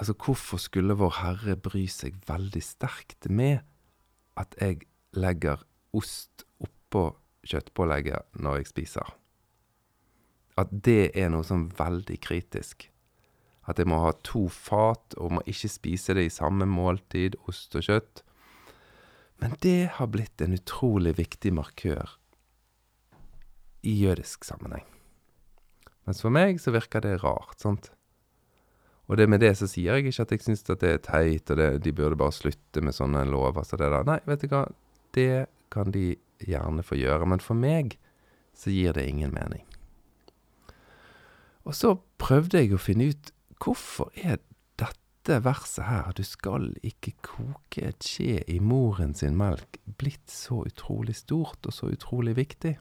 Altså, 0.00 0.14
hvorfor 0.16 0.60
skulle 0.60 0.96
Vår 0.96 1.18
Herre 1.20 1.56
bry 1.60 1.84
seg 1.92 2.16
veldig 2.28 2.62
sterkt 2.64 3.28
med 3.28 3.60
at 4.40 4.56
jeg 4.60 4.86
legger 5.16 5.60
ost 5.96 6.46
oppå 6.62 7.10
kjøttpålegget 7.44 8.40
når 8.40 8.60
jeg 8.60 8.70
spiser. 8.70 9.19
At 10.60 10.72
det 10.86 11.12
er 11.18 11.30
noe 11.32 11.46
sånn 11.46 11.68
veldig 11.78 12.18
kritisk. 12.22 12.88
At 13.68 13.78
jeg 13.80 13.88
må 13.88 14.00
ha 14.02 14.12
to 14.26 14.46
fat, 14.52 15.14
og 15.16 15.36
må 15.36 15.44
ikke 15.48 15.70
spise 15.70 16.16
det 16.16 16.26
i 16.26 16.32
samme 16.32 16.66
måltid, 16.68 17.38
ost 17.48 17.76
og 17.78 17.86
kjøtt. 17.86 18.24
Men 19.40 19.54
det 19.64 19.92
har 19.96 20.10
blitt 20.12 20.42
en 20.44 20.56
utrolig 20.56 21.14
viktig 21.16 21.52
markør 21.56 22.16
i 23.86 23.94
jødisk 24.02 24.44
sammenheng. 24.44 24.84
Mens 26.04 26.20
for 26.20 26.32
meg 26.34 26.60
så 26.60 26.74
virker 26.74 27.04
det 27.04 27.20
rart, 27.22 27.56
sant. 27.62 27.88
Og 29.08 29.16
det 29.18 29.26
med 29.30 29.40
det 29.42 29.54
så 29.58 29.66
sier 29.66 29.96
jeg 29.96 30.10
ikke 30.10 30.26
at 30.26 30.34
jeg 30.34 30.44
syns 30.44 30.66
det 30.68 30.86
er 30.86 31.00
teit, 31.02 31.50
og 31.50 31.58
det, 31.58 31.70
de 31.86 31.94
burde 31.96 32.18
bare 32.20 32.36
slutte 32.36 32.82
med 32.84 32.94
sånne 32.94 33.24
lover 33.30 33.64
så 33.66 33.78
det 33.80 33.88
der. 33.90 34.06
Nei, 34.06 34.20
vet 34.28 34.44
du 34.44 34.52
hva, 34.52 34.66
det 35.16 35.46
kan 35.72 35.90
de 35.94 36.12
gjerne 36.46 36.84
få 36.86 36.98
gjøre, 37.00 37.26
men 37.32 37.42
for 37.42 37.58
meg 37.58 37.96
så 38.56 38.70
gir 38.74 38.94
det 38.96 39.08
ingen 39.08 39.32
mening. 39.34 39.64
Og 41.70 41.76
så 41.78 41.92
prøvde 42.18 42.58
jeg 42.58 42.74
å 42.74 42.82
finne 42.82 43.12
ut 43.12 43.28
hvorfor 43.62 44.08
er 44.18 44.40
dette 44.80 45.36
verset 45.44 45.86
her, 45.86 46.08
du 46.18 46.24
skal 46.26 46.72
ikke 46.82 47.12
koke 47.22 47.84
et 47.92 48.02
skje 48.02 48.40
i 48.50 48.56
moren 48.58 49.14
sin 49.14 49.36
melk, 49.38 49.78
blitt 50.00 50.32
så 50.34 50.64
utrolig 50.66 51.14
stort 51.20 51.70
og 51.70 51.76
så 51.76 51.92
utrolig 51.94 52.34
viktig? 52.40 52.74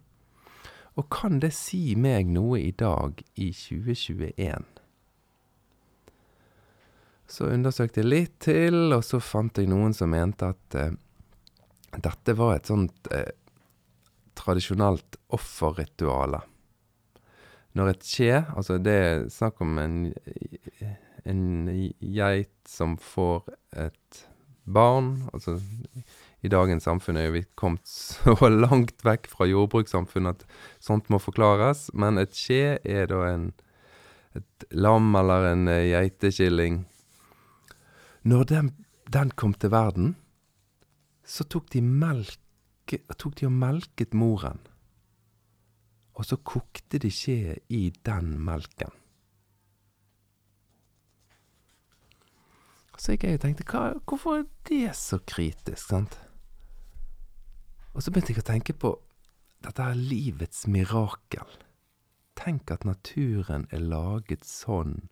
Og 0.98 1.06
kan 1.14 1.38
det 1.38 1.54
si 1.54 1.94
meg 1.94 2.34
noe 2.34 2.64
i 2.64 2.74
dag, 2.74 3.22
i 3.38 3.52
2021? 3.54 4.66
Så 7.30 7.54
undersøkte 7.54 8.02
jeg 8.02 8.10
litt 8.10 8.40
til, 8.42 8.88
og 8.90 9.06
så 9.06 9.22
fant 9.22 9.62
jeg 9.62 9.70
noen 9.70 9.94
som 9.94 10.10
mente 10.10 10.50
at 10.50 10.82
eh, 10.82 10.96
dette 11.94 12.34
var 12.34 12.58
et 12.58 12.74
sånt 12.74 13.14
eh, 13.14 13.36
tradisjonelt 14.34 15.22
offerrituale. 15.38 16.42
Når 17.80 17.94
et 17.94 18.04
skje, 18.04 18.42
altså 18.60 18.76
det 18.84 18.96
er 18.96 19.22
snakk 19.32 19.62
om 19.64 19.78
en, 19.80 20.00
en 21.24 21.46
geit 22.04 22.52
som 22.68 22.98
får 23.00 23.48
et 23.80 24.26
barn 24.70 25.24
Altså 25.34 25.56
i 26.46 26.52
dagens 26.52 26.86
samfunn 26.86 27.18
er 27.18 27.32
vi 27.34 27.42
kommet 27.60 27.88
så 27.90 28.36
langt 28.52 29.02
vekk 29.08 29.30
fra 29.32 29.48
jordbrukssamfunnet 29.50 30.44
at 30.44 30.60
sånt 30.84 31.10
må 31.12 31.18
forklares, 31.20 31.88
men 31.92 32.22
et 32.22 32.36
skje 32.38 32.78
er 32.84 33.10
da 33.12 33.24
en, 33.32 33.50
et 34.38 34.68
lam 34.72 35.10
eller 35.20 35.50
en 35.50 35.66
geitekilling. 35.68 36.84
Når 38.24 38.46
den, 38.54 38.70
den 39.12 39.34
kom 39.36 39.56
til 39.58 39.74
verden, 39.74 40.14
så 41.28 41.44
tok 41.44 41.74
de 41.74 41.82
melk 41.84 42.40
melke, 42.90 43.16
tok 43.18 43.36
de 43.40 43.48
og 43.48 43.54
melket 43.54 44.14
moren. 44.14 44.60
Og 46.20 46.28
så 46.28 46.36
kokte 46.44 47.00
de 47.00 47.12
skjeet 47.14 47.64
i 47.72 47.88
den 48.06 48.34
melken. 48.44 48.92
Så 53.00 53.16
gikk 53.16 53.30
jeg 53.30 53.40
og 53.40 53.44
tenkte 53.46 53.68
hva, 53.72 53.84
hvorfor 54.04 54.42
er 54.42 54.48
det 54.68 54.92
så 55.00 55.22
kritisk, 55.24 55.86
sant? 55.86 56.18
Og 57.96 58.04
så 58.04 58.12
begynte 58.12 58.36
jeg 58.36 58.44
å 58.44 58.50
tenke 58.50 58.76
på 58.76 58.92
dette 59.64 59.84
er 59.84 59.96
livets 59.96 60.66
mirakel. 60.72 61.48
Tenk 62.40 62.72
at 62.72 62.86
naturen 62.88 63.66
er 63.76 63.84
laget 63.84 64.44
sånn 64.48 65.10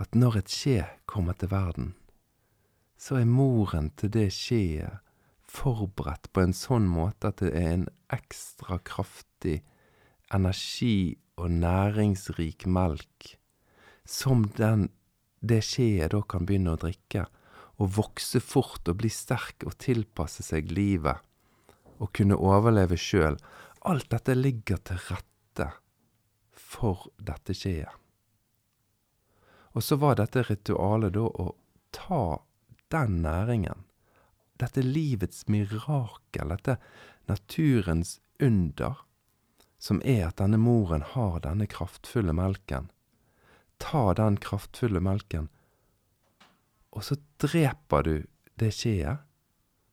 at 0.00 0.16
når 0.16 0.40
et 0.40 0.52
skje 0.52 0.78
kommer 1.08 1.36
til 1.36 1.52
verden, 1.52 1.92
så 3.00 3.20
er 3.20 3.28
moren 3.28 3.90
til 4.00 4.12
det 4.16 4.28
skjeet 4.36 5.04
forberedt 5.50 6.30
på 6.32 6.44
en 6.44 6.56
sånn 6.56 6.88
måte 6.88 7.32
at 7.32 7.40
det 7.44 7.52
er 7.56 7.70
en 7.74 7.86
ekstra 8.12 8.78
kraftig 8.84 9.60
energi- 10.34 11.18
og 11.40 11.50
næringsrik 11.50 12.66
melk 12.66 13.34
som 14.04 14.44
den, 14.56 14.88
det 15.40 15.62
skjeet 15.64 16.12
da 16.12 16.20
kan 16.28 16.46
begynne 16.46 16.74
å 16.74 16.80
drikke, 16.80 17.26
og 17.80 17.94
vokse 17.96 18.42
fort 18.44 18.88
og 18.90 18.98
bli 19.00 19.08
sterk 19.12 19.64
og 19.64 19.78
tilpasse 19.80 20.44
seg 20.44 20.68
livet 20.74 21.22
og 22.00 22.12
kunne 22.16 22.36
overleve 22.36 22.98
sjøl. 23.00 23.38
Alt 23.88 24.10
dette 24.12 24.36
ligger 24.36 24.80
til 24.84 25.00
rette 25.06 25.70
for 26.52 27.08
dette 27.16 27.56
skjeet. 27.56 27.92
Og 29.72 29.84
så 29.86 29.96
var 30.02 30.18
dette 30.18 30.42
ritualet 30.48 31.14
da 31.14 31.24
å 31.28 31.52
ta 31.94 32.24
den 32.90 33.20
næringen, 33.22 33.86
dette 34.60 34.82
livets 34.84 35.46
mirakel, 35.48 36.50
dette 36.52 36.76
naturens 37.30 38.18
under, 38.42 38.98
som 39.80 40.02
er 40.04 40.26
at 40.28 40.40
denne 40.40 40.60
moren 40.60 41.02
har 41.14 41.40
denne 41.44 41.66
kraftfulle 41.70 42.34
melken. 42.36 42.90
Ta 43.80 44.12
den 44.14 44.36
kraftfulle 44.36 45.00
melken, 45.00 45.48
og 46.90 47.06
så 47.06 47.16
dreper 47.40 48.04
du 48.04 48.14
det 48.60 48.74
skjeet, 48.76 49.22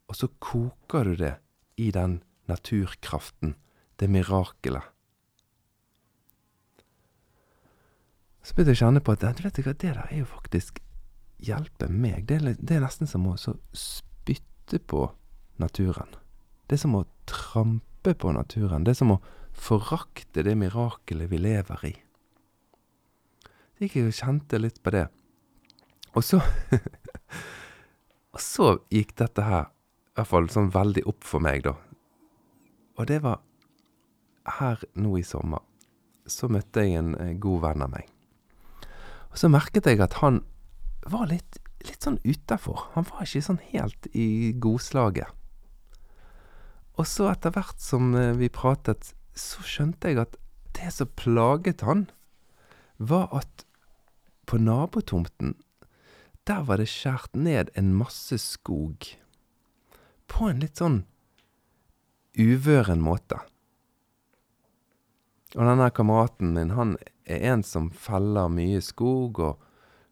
og 0.07 0.17
så 0.17 0.27
koker 0.43 1.07
du 1.07 1.15
det 1.19 1.35
i 1.79 1.91
den 1.95 2.19
naturkraften, 2.49 3.55
det 3.99 4.09
mirakelet. 4.11 4.83
Så 8.43 8.55
begynte 8.55 8.73
jeg 8.73 8.79
å 8.79 8.83
kjenne 8.85 9.03
på 9.03 9.13
at 9.13 9.23
du 9.37 9.43
vet 9.43 9.59
ikke, 9.59 9.75
det 9.75 9.91
der 9.91 10.03
er 10.05 10.21
jo 10.21 10.27
faktisk 10.29 10.79
hjelpe 11.43 11.89
meg. 11.91 12.25
Det 12.29 12.39
er, 12.39 12.55
det 12.55 12.77
er 12.77 12.85
nesten 12.85 13.09
som 13.09 13.25
å 13.27 13.35
spytte 13.37 14.79
på 14.79 15.03
naturen. 15.59 16.15
Det 16.67 16.77
er 16.77 16.83
som 16.85 16.95
å 16.95 17.05
trampe 17.27 18.13
på 18.15 18.31
naturen. 18.35 18.85
Det 18.87 18.95
er 18.95 19.01
som 19.01 19.11
å 19.17 19.19
forakte 19.57 20.43
det 20.45 20.55
mirakelet 20.59 21.31
vi 21.31 21.41
lever 21.41 21.85
i. 21.89 21.93
Så 23.77 23.85
gikk 23.85 23.97
jeg 23.99 24.09
og 24.09 24.17
kjente 24.17 24.61
litt 24.61 24.79
på 24.83 24.93
det. 24.95 25.07
Og 26.17 26.25
så 26.25 26.41
Og 28.37 28.41
så 28.43 28.65
gikk 28.93 29.15
dette 29.17 29.41
her, 29.41 29.63
i 30.13 30.19
hvert 30.19 30.29
fall 30.29 30.47
sånn 30.53 30.67
veldig 30.69 31.07
opp 31.09 31.25
for 31.25 31.41
meg, 31.41 31.63
da. 31.65 31.71
Og 33.01 33.07
det 33.09 33.17
var 33.23 33.39
her 34.59 34.83
nå 34.93 35.15
i 35.17 35.23
sommer. 35.25 35.63
Så 36.29 36.45
møtte 36.51 36.83
jeg 36.85 36.99
en 36.99 37.15
god 37.41 37.63
venn 37.63 37.85
av 37.87 37.89
meg. 37.95 38.05
Og 39.31 39.39
så 39.41 39.49
merket 39.49 39.89
jeg 39.89 40.03
at 40.05 40.19
han 40.21 40.43
var 41.09 41.31
litt, 41.31 41.57
litt 41.87 42.05
sånn 42.05 42.19
utafor. 42.21 42.91
Han 42.93 43.09
var 43.09 43.25
ikke 43.25 43.47
sånn 43.47 43.61
helt 43.71 44.09
i 44.13 44.53
godslaget. 44.53 45.33
Og 46.97 47.09
så 47.09 47.31
etter 47.31 47.57
hvert 47.57 47.81
som 47.81 48.13
vi 48.37 48.53
pratet, 48.53 49.15
så 49.37 49.63
skjønte 49.65 50.11
jeg 50.11 50.21
at 50.25 50.37
det 50.77 50.91
som 50.93 51.09
plaget 51.17 51.83
han, 51.85 52.07
var 52.97 53.29
at 53.37 53.65
på 54.47 54.57
nabotomten, 54.57 55.55
der 56.47 56.63
var 56.63 56.79
det 56.79 56.87
skjært 56.89 57.35
ned 57.35 57.69
en 57.75 57.91
masse 57.97 58.37
skog. 58.39 59.05
På 60.31 60.49
en 60.49 60.61
litt 60.63 60.79
sånn 60.79 61.01
uvøren 62.37 63.01
måte. 63.03 63.39
Og 65.55 65.63
denne 65.63 65.89
kameraten 65.95 66.53
min, 66.55 66.73
han 66.77 66.95
er 67.27 67.43
en 67.51 67.63
som 67.65 67.89
feller 67.91 68.51
mye 68.51 68.81
skog 68.83 69.39
og 69.43 69.63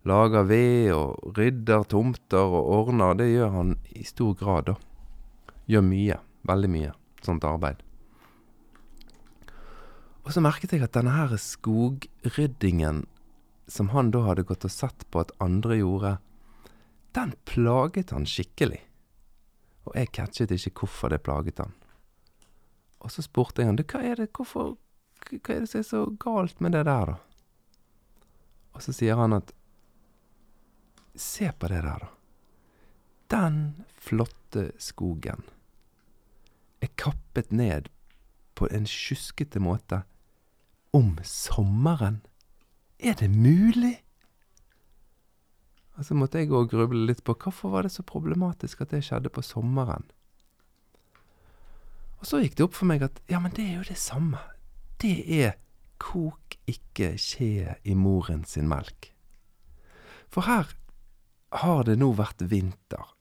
lager 0.08 0.48
ved 0.50 0.92
og 0.96 1.38
rydder 1.38 1.88
tomter 1.92 2.56
og 2.60 2.72
ordner. 2.80 3.18
Det 3.20 3.30
gjør 3.32 3.56
han 3.56 3.76
i 3.96 4.06
stor 4.08 4.36
grad, 4.40 4.72
da. 4.72 4.78
Gjør 5.70 5.86
mye. 5.86 6.22
Veldig 6.46 6.70
mye 6.70 6.94
sånt 7.26 7.46
arbeid. 7.48 7.85
Og 10.26 10.34
så 10.34 10.42
merket 10.42 10.74
jeg 10.74 10.82
at 10.82 10.96
denne 10.98 11.14
her 11.14 11.36
skogryddingen 11.38 13.04
som 13.70 13.92
han 13.94 14.12
da 14.14 14.24
hadde 14.26 14.46
gått 14.46 14.66
og 14.66 14.74
sett 14.74 15.06
på 15.14 15.22
at 15.22 15.34
andre 15.42 15.78
gjorde, 15.78 16.16
den 17.18 17.34
plaget 17.46 18.14
han 18.14 18.26
skikkelig. 18.30 18.82
Og 19.86 19.94
jeg 19.98 20.12
catchet 20.18 20.54
ikke 20.54 20.74
hvorfor 20.82 21.14
det 21.14 21.22
plaget 21.26 21.62
han. 21.62 21.74
Og 23.06 23.14
så 23.14 23.22
spurte 23.26 23.62
jeg 23.62 23.70
han, 23.70 23.78
hva 23.78 24.02
er 24.02 24.22
det, 24.22 24.32
hvorfor, 24.34 24.76
hva 25.30 25.54
er 25.54 25.62
det 25.64 25.70
som 25.70 25.82
er 25.82 25.88
så 25.92 26.02
galt 26.22 26.62
med 26.62 26.74
det 26.74 26.86
der, 26.90 27.14
da? 27.14 27.20
Og 28.76 28.84
så 28.84 28.94
sier 28.96 29.22
han 29.22 29.38
at 29.38 29.54
Se 31.16 31.48
på 31.48 31.70
det 31.72 31.78
der, 31.80 32.02
da. 32.02 32.10
Den 33.32 33.86
flotte 34.04 34.66
skogen 34.84 35.46
er 36.84 36.92
kappet 37.00 37.54
ned 37.56 37.88
på 38.60 38.68
en 38.68 38.84
sjuskete 38.90 39.62
måte 39.64 40.02
om 40.96 41.18
sommeren. 41.28 42.22
Er 43.00 43.18
det 43.20 43.30
mulig? 43.30 43.98
Og 45.96 46.08
så 46.08 46.16
måtte 46.16 46.40
jeg 46.40 46.52
og 46.56 46.70
gruble 46.72 47.06
litt 47.08 47.24
på 47.28 47.36
hvorfor 47.40 47.74
var 47.74 47.86
det 47.86 47.94
så 47.96 48.04
problematisk 48.08 48.84
at 48.84 48.96
det 48.96 49.04
skjedde 49.08 49.32
på 49.32 49.44
sommeren. 49.44 50.08
Og 52.20 52.28
så 52.28 52.40
gikk 52.42 52.56
det 52.58 52.68
opp 52.68 52.78
for 52.78 52.90
meg 52.90 53.04
at 53.06 53.20
ja, 53.32 53.42
men 53.44 53.54
det 53.56 53.68
er 53.68 53.78
jo 53.80 53.88
det 53.90 54.00
samme. 54.00 54.40
Det 55.00 55.18
er 55.28 55.58
kok 56.02 56.58
ikke 56.68 57.14
skje 57.22 57.76
i 57.84 57.96
moren 57.96 58.44
sin 58.48 58.68
melk. 58.72 59.12
For 60.32 60.48
her 60.48 60.72
har 61.62 61.86
det 61.88 62.00
nå 62.00 62.12
vært 62.18 62.44
vinter. 62.52 63.14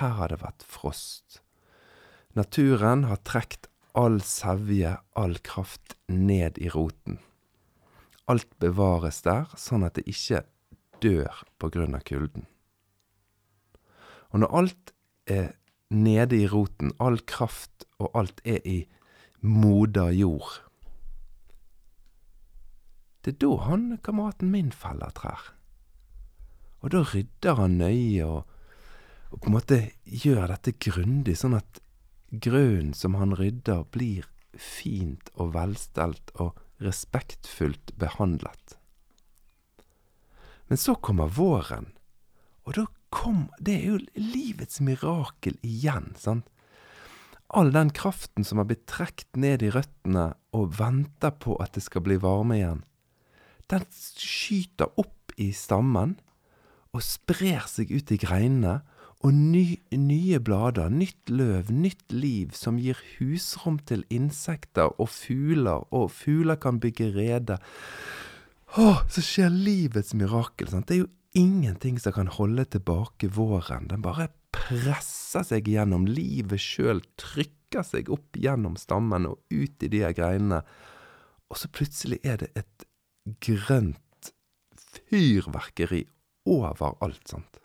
Her 0.00 0.16
har 0.18 0.32
det 0.32 0.40
vært 0.42 0.64
frost. 0.68 1.40
Naturen 2.36 3.06
har 3.08 3.22
trukket 3.26 3.69
all 3.98 4.20
sevje, 4.22 4.96
all 5.18 5.38
kraft, 5.46 5.96
ned 6.06 6.58
i 6.58 6.70
roten. 6.70 7.18
Alt 8.30 8.50
bevares 8.62 9.22
der, 9.26 9.50
sånn 9.58 9.84
at 9.86 9.98
det 9.98 10.06
ikke 10.10 10.44
dør 11.02 11.42
på 11.58 11.70
grunn 11.74 11.96
av 11.98 12.04
kulden. 12.06 12.46
Og 14.30 14.42
når 14.42 14.56
alt 14.60 14.92
er 15.30 15.52
nede 15.90 16.38
i 16.38 16.48
roten, 16.50 16.92
all 17.02 17.18
kraft 17.26 17.86
og 17.98 18.14
alt 18.14 18.42
er 18.46 18.62
i 18.68 18.80
moder 19.40 20.12
jord 20.12 20.60
Det 23.24 23.32
er 23.34 23.38
da 23.40 23.50
han 23.66 23.98
kameraten 24.04 24.48
min 24.52 24.70
feller 24.72 25.12
trær. 25.16 25.50
Og 26.80 26.92
da 26.94 27.02
rydder 27.04 27.58
han 27.58 27.76
nøye 27.76 28.24
og, 28.24 28.46
og 29.28 29.42
på 29.42 29.50
en 29.50 29.56
måte 29.58 29.80
gjør 30.04 30.46
dette 30.54 30.72
grundig, 30.80 31.34
sånn 31.36 31.58
at 31.58 31.82
grønnen 32.30 32.94
som 32.94 33.16
han 33.18 33.34
rydder, 33.38 33.84
blir 33.90 34.28
fint 34.54 35.30
og 35.36 35.54
velstelt 35.54 36.32
og 36.42 36.58
respektfullt 36.82 37.94
behandlet. 38.00 38.76
Men 40.70 40.78
så 40.78 40.94
kommer 40.94 41.30
våren, 41.34 41.90
og 42.64 42.76
da 42.78 42.86
kom 43.10 43.48
Det 43.58 43.74
er 43.74 43.86
jo 43.90 43.96
livets 44.14 44.78
mirakel 44.86 45.56
igjen, 45.66 46.12
sant? 46.14 46.46
All 47.50 47.72
den 47.74 47.90
kraften 47.90 48.46
som 48.46 48.62
har 48.62 48.68
blitt 48.70 48.86
trukket 48.86 49.34
ned 49.34 49.64
i 49.66 49.72
røttene 49.74 50.28
og 50.54 50.76
venter 50.78 51.34
på 51.34 51.56
at 51.58 51.74
det 51.74 51.82
skal 51.82 52.04
bli 52.06 52.20
varme 52.22 52.60
igjen, 52.60 52.84
den 53.66 53.82
skyter 53.90 54.90
opp 54.98 55.34
i 55.38 55.50
stammen 55.54 56.16
og 56.94 57.02
sprer 57.06 57.66
seg 57.70 57.90
ut 57.90 58.10
i 58.10 58.18
greinene, 58.18 58.80
og 59.20 59.36
ny, 59.36 59.64
nye 59.92 60.38
blader, 60.40 60.88
nytt 60.88 61.28
løv, 61.28 61.68
nytt 61.74 62.12
liv, 62.14 62.54
som 62.56 62.78
gir 62.80 62.96
husrom 63.18 63.76
til 63.84 64.06
insekter 64.08 64.94
og 64.96 65.10
fugler, 65.12 65.84
og 65.92 66.08
fugler 66.14 66.56
kan 66.60 66.80
bygge 66.80 67.10
rede. 67.12 67.58
Å, 68.80 68.88
så 69.12 69.24
skjer 69.24 69.52
livets 69.52 70.14
mirakel. 70.16 70.70
Sant? 70.72 70.88
Det 70.88 70.96
er 70.96 71.02
jo 71.02 71.10
ingenting 71.36 71.98
som 72.00 72.16
kan 72.16 72.32
holde 72.32 72.64
tilbake 72.72 73.28
våren. 73.36 73.90
Den 73.90 74.00
bare 74.04 74.30
presser 74.56 75.44
seg 75.46 75.68
gjennom. 75.68 76.08
Livet 76.08 76.62
sjøl 76.62 77.04
trykker 77.20 77.84
seg 77.86 78.08
opp 78.14 78.40
gjennom 78.40 78.78
stammen 78.80 79.28
og 79.28 79.42
ut 79.52 79.84
i 79.84 79.92
de 79.92 80.04
her 80.06 80.16
greinene. 80.16 80.62
Og 81.52 81.60
så 81.60 81.68
plutselig 81.68 82.22
er 82.24 82.40
det 82.40 82.52
et 82.56 82.88
grønt 83.44 84.32
fyrverkeri 85.10 86.06
overalt, 86.48 87.26
sant. 87.28 87.59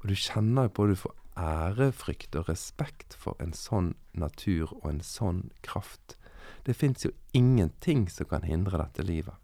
Og 0.00 0.08
du 0.08 0.16
kjenner 0.16 0.68
jo 0.68 0.74
på 0.74 0.86
at 0.86 0.94
du 0.94 1.00
får 1.02 1.16
ærefrykt 1.40 2.36
og 2.36 2.48
respekt 2.48 3.16
for 3.16 3.36
en 3.40 3.52
sånn 3.56 3.94
natur 4.12 4.72
og 4.80 4.88
en 4.90 5.04
sånn 5.04 5.44
kraft. 5.64 6.16
Det 6.64 6.76
fins 6.76 7.04
jo 7.04 7.12
ingenting 7.36 8.08
som 8.10 8.28
kan 8.30 8.44
hindre 8.44 8.80
dette 8.80 9.04
livet. 9.06 9.36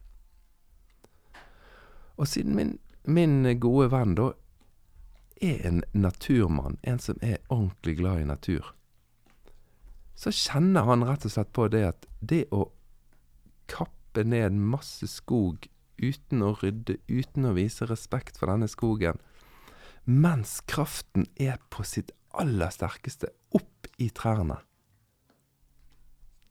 Og 2.16 2.28
siden 2.28 2.56
min, 2.56 2.76
min 3.04 3.44
gode 3.60 3.90
venn 3.92 4.16
da 4.16 4.30
er 5.44 5.60
en 5.68 5.82
naturmann, 5.92 6.78
en 6.82 7.00
som 7.02 7.20
er 7.20 7.42
ordentlig 7.52 7.98
glad 8.00 8.22
i 8.22 8.28
natur, 8.28 8.72
så 10.16 10.32
kjenner 10.32 10.88
han 10.88 11.04
rett 11.04 11.26
og 11.28 11.34
slett 11.34 11.52
på 11.52 11.68
det 11.68 11.82
at 11.90 12.06
det 12.24 12.46
å 12.56 12.70
kappe 13.68 14.24
ned 14.24 14.56
masse 14.56 15.04
skog 15.12 15.68
uten 16.00 16.44
å 16.44 16.54
rydde, 16.62 16.96
uten 17.08 17.48
å 17.48 17.52
vise 17.56 17.88
respekt 17.88 18.40
for 18.40 18.48
denne 18.48 18.68
skogen, 18.68 19.20
mens 20.06 20.60
kraften 20.70 21.26
er 21.34 21.58
på 21.70 21.82
sitt 21.82 22.12
aller 22.30 22.70
sterkeste 22.70 23.32
opp 23.56 23.88
i 23.98 24.08
trærne, 24.14 24.60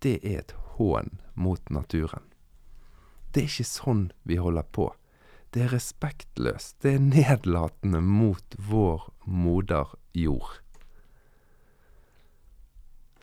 det 0.03 0.19
er 0.21 0.43
et 0.43 0.53
hån 0.75 1.15
mot 1.39 1.71
naturen. 1.73 2.25
Det 3.31 3.41
er 3.41 3.49
ikke 3.49 3.67
sånn 3.67 4.03
vi 4.27 4.37
holder 4.39 4.67
på. 4.75 4.89
Det 5.55 5.63
er 5.65 5.71
respektløst. 5.73 6.77
Det 6.83 6.93
er 6.95 7.03
nedlatende 7.03 8.01
mot 8.03 8.57
vår 8.69 9.07
moder 9.25 9.95
jord. 10.13 10.59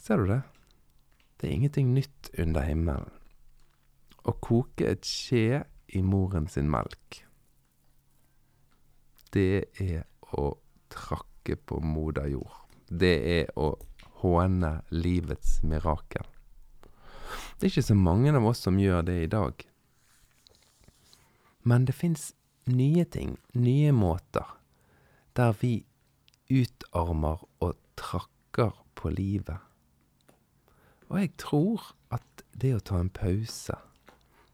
Ser 0.01 0.25
du 0.25 0.33
det? 0.33 0.41
Det 1.39 1.49
er 1.49 1.55
ingenting 1.55 1.93
nytt 1.95 2.33
under 2.41 2.67
himmelen. 2.67 3.13
Å 4.27 4.35
koke 4.43 4.89
et 4.91 5.07
skje 5.07 5.63
i 5.93 6.03
moren 6.03 6.49
sin 6.49 6.69
melk, 6.71 7.23
det 9.33 9.65
er 9.81 10.05
å 10.39 10.53
trakke 10.93 11.57
på 11.57 11.81
moder 11.85 12.29
jord. 12.33 12.53
Det 12.89 13.15
er 13.41 13.53
å 13.59 13.75
håne 14.23 14.83
livets 14.91 15.61
mirakel. 15.67 16.27
Det 17.59 17.67
er 17.67 17.73
ikke 17.73 17.91
så 17.91 17.97
mange 17.99 18.33
av 18.35 18.47
oss 18.47 18.63
som 18.67 18.79
gjør 18.79 19.05
det 19.07 19.19
i 19.23 19.31
dag. 19.31 19.65
Men 21.63 21.87
det 21.87 21.95
fins 21.95 22.33
nye 22.67 23.05
ting, 23.05 23.37
nye 23.55 23.93
måter, 23.95 24.47
der 25.39 25.55
vi 25.61 25.85
utarmer 26.53 27.45
og 27.63 27.77
trakker 27.97 28.75
på 28.99 29.13
livet. 29.15 29.59
Og 31.09 31.21
jeg 31.21 31.33
tror 31.41 31.93
at 32.13 32.45
det 32.57 32.75
å 32.77 32.85
ta 32.85 33.01
en 33.01 33.13
pause, 33.13 33.77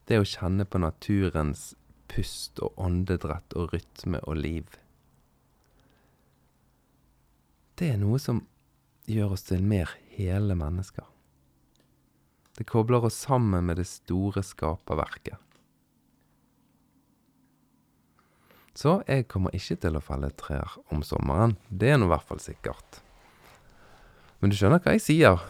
det 0.09 0.21
å 0.21 0.27
kjenne 0.27 0.67
på 0.67 0.81
naturens 0.83 1.73
pust 2.09 2.61
og 2.65 2.79
åndedrett 2.81 3.57
og 3.59 3.75
rytme 3.75 4.21
og 4.25 4.41
liv, 4.41 4.69
det 7.79 7.93
er 7.95 8.01
noe 8.01 8.19
som 8.23 8.43
gjør 9.09 9.37
oss 9.37 9.47
til 9.49 9.63
mer 9.65 9.91
hele 10.17 10.57
mennesker. 10.59 11.07
Det 12.59 12.67
kobler 12.67 13.05
oss 13.07 13.21
sammen 13.23 13.69
med 13.69 13.79
det 13.79 13.87
store 13.87 14.43
skaperverket. 14.43 15.39
Så 18.79 19.01
jeg 19.07 19.27
kommer 19.31 19.55
ikke 19.55 19.77
til 19.83 19.99
å 19.99 20.03
felle 20.03 20.31
trær 20.39 20.77
om 20.95 21.03
sommeren. 21.07 21.57
Det 21.71 21.93
er 21.93 21.99
nå 21.99 22.07
i 22.07 22.13
hvert 22.13 22.27
fall 22.27 22.43
sikkert. 22.43 23.01
Men 24.39 24.51
du 24.51 24.59
skjønner 24.59 24.83
hva 24.83 24.95
jeg 24.95 25.03
sier? 25.03 25.43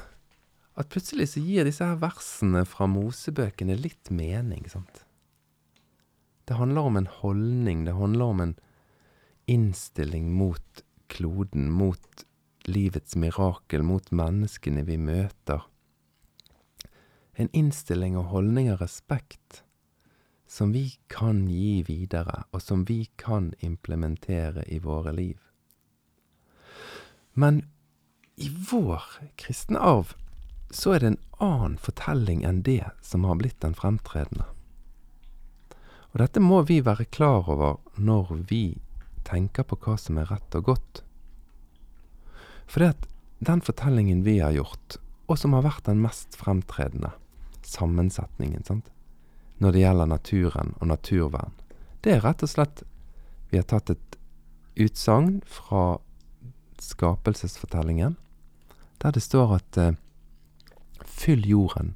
At 0.79 0.88
plutselig 0.93 1.27
så 1.33 1.43
gir 1.45 1.69
disse 1.69 1.85
her 1.85 1.99
versene 2.01 2.62
fra 2.69 2.87
Mosebøkene 2.88 3.77
litt 3.77 4.12
mening, 4.14 4.64
sant? 4.73 5.03
Det 6.49 6.57
handler 6.57 6.88
om 6.88 6.97
en 6.97 7.11
holdning, 7.19 7.85
det 7.85 7.97
handler 7.99 8.33
om 8.33 8.41
en 8.41 8.55
innstilling 9.49 10.31
mot 10.33 10.85
kloden, 11.09 11.71
mot 11.73 12.25
livets 12.68 13.16
mirakel, 13.16 13.83
mot 13.83 14.11
menneskene 14.12 14.85
vi 14.88 14.99
møter. 15.01 15.64
En 17.38 17.51
innstilling 17.57 18.16
og 18.18 18.31
holdning 18.33 18.71
av 18.73 18.83
respekt 18.83 19.62
som 20.49 20.73
vi 20.73 20.99
kan 21.12 21.44
gi 21.49 21.83
videre, 21.85 22.44
og 22.53 22.62
som 22.64 22.85
vi 22.88 23.05
kan 23.21 23.53
implementere 23.61 24.64
i 24.66 24.81
våre 24.83 25.12
liv. 25.12 25.37
Men 27.33 27.62
i 28.37 28.49
vår 28.71 29.05
kristne 29.37 29.79
arv 29.79 30.14
så 30.71 30.94
er 30.94 31.03
det 31.03 31.11
en 31.12 31.23
annen 31.44 31.77
fortelling 31.81 32.44
enn 32.49 32.62
det 32.66 32.85
som 33.05 33.25
har 33.29 33.38
blitt 33.40 33.61
den 33.64 33.77
fremtredende. 33.77 34.49
Og 36.12 36.23
dette 36.23 36.40
må 36.42 36.62
vi 36.66 36.81
være 36.85 37.07
klar 37.12 37.49
over 37.53 37.79
når 37.97 38.33
vi 38.51 38.79
tenker 39.29 39.67
på 39.69 39.79
hva 39.85 39.97
som 40.01 40.19
er 40.21 40.31
rett 40.33 40.57
og 40.59 40.71
godt. 40.73 41.03
For 42.69 42.83
det 42.83 42.95
at 42.97 43.09
den 43.45 43.62
fortellingen 43.64 44.25
vi 44.27 44.38
har 44.41 44.57
gjort, 44.57 44.99
og 45.29 45.38
som 45.38 45.55
har 45.57 45.67
vært 45.67 45.87
den 45.88 46.01
mest 46.03 46.37
fremtredende, 46.38 47.12
sammensetningen, 47.62 48.64
sant, 48.64 48.88
når 49.59 49.75
det 49.75 49.83
gjelder 49.83 50.11
naturen 50.11 50.75
og 50.79 50.91
naturvern, 50.91 51.55
det 52.03 52.14
er 52.14 52.25
rett 52.25 52.45
og 52.47 52.51
slett 52.53 52.85
Vi 53.51 53.57
har 53.57 53.64
tatt 53.64 53.88
et 53.88 54.17
utsagn 54.77 55.38
fra 55.49 55.99
skapelsesfortellingen, 56.85 58.19
der 59.01 59.14
det 59.17 59.23
står 59.25 59.55
at 59.57 59.79
eh, 59.81 59.97
Fyll 61.09 61.47
jorden 61.49 61.95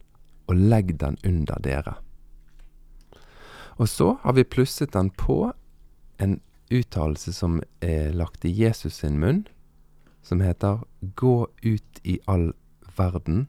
og 0.48 0.56
legg 0.56 0.94
den 0.98 1.18
under 1.28 1.60
dere. 1.60 1.94
Og 3.76 3.88
så 3.88 4.16
har 4.22 4.32
vi 4.32 4.48
plusset 4.48 4.94
den 4.96 5.10
på 5.10 5.52
en 6.18 6.40
uttalelse 6.80 7.34
som 7.36 7.60
er 7.84 8.12
lagt 8.16 8.44
i 8.48 8.52
Jesus 8.52 9.00
sin 9.02 9.18
munn, 9.20 9.44
som 10.22 10.40
heter 10.40 10.84
Gå 11.18 11.48
ut 11.62 12.02
i 12.02 12.18
all 12.30 12.52
verden 12.96 13.46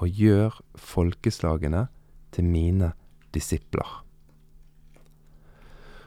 og 0.00 0.08
gjør 0.08 0.56
folkeslagene 0.80 1.86
til 2.32 2.46
mine 2.48 2.92
disipler. 3.34 3.88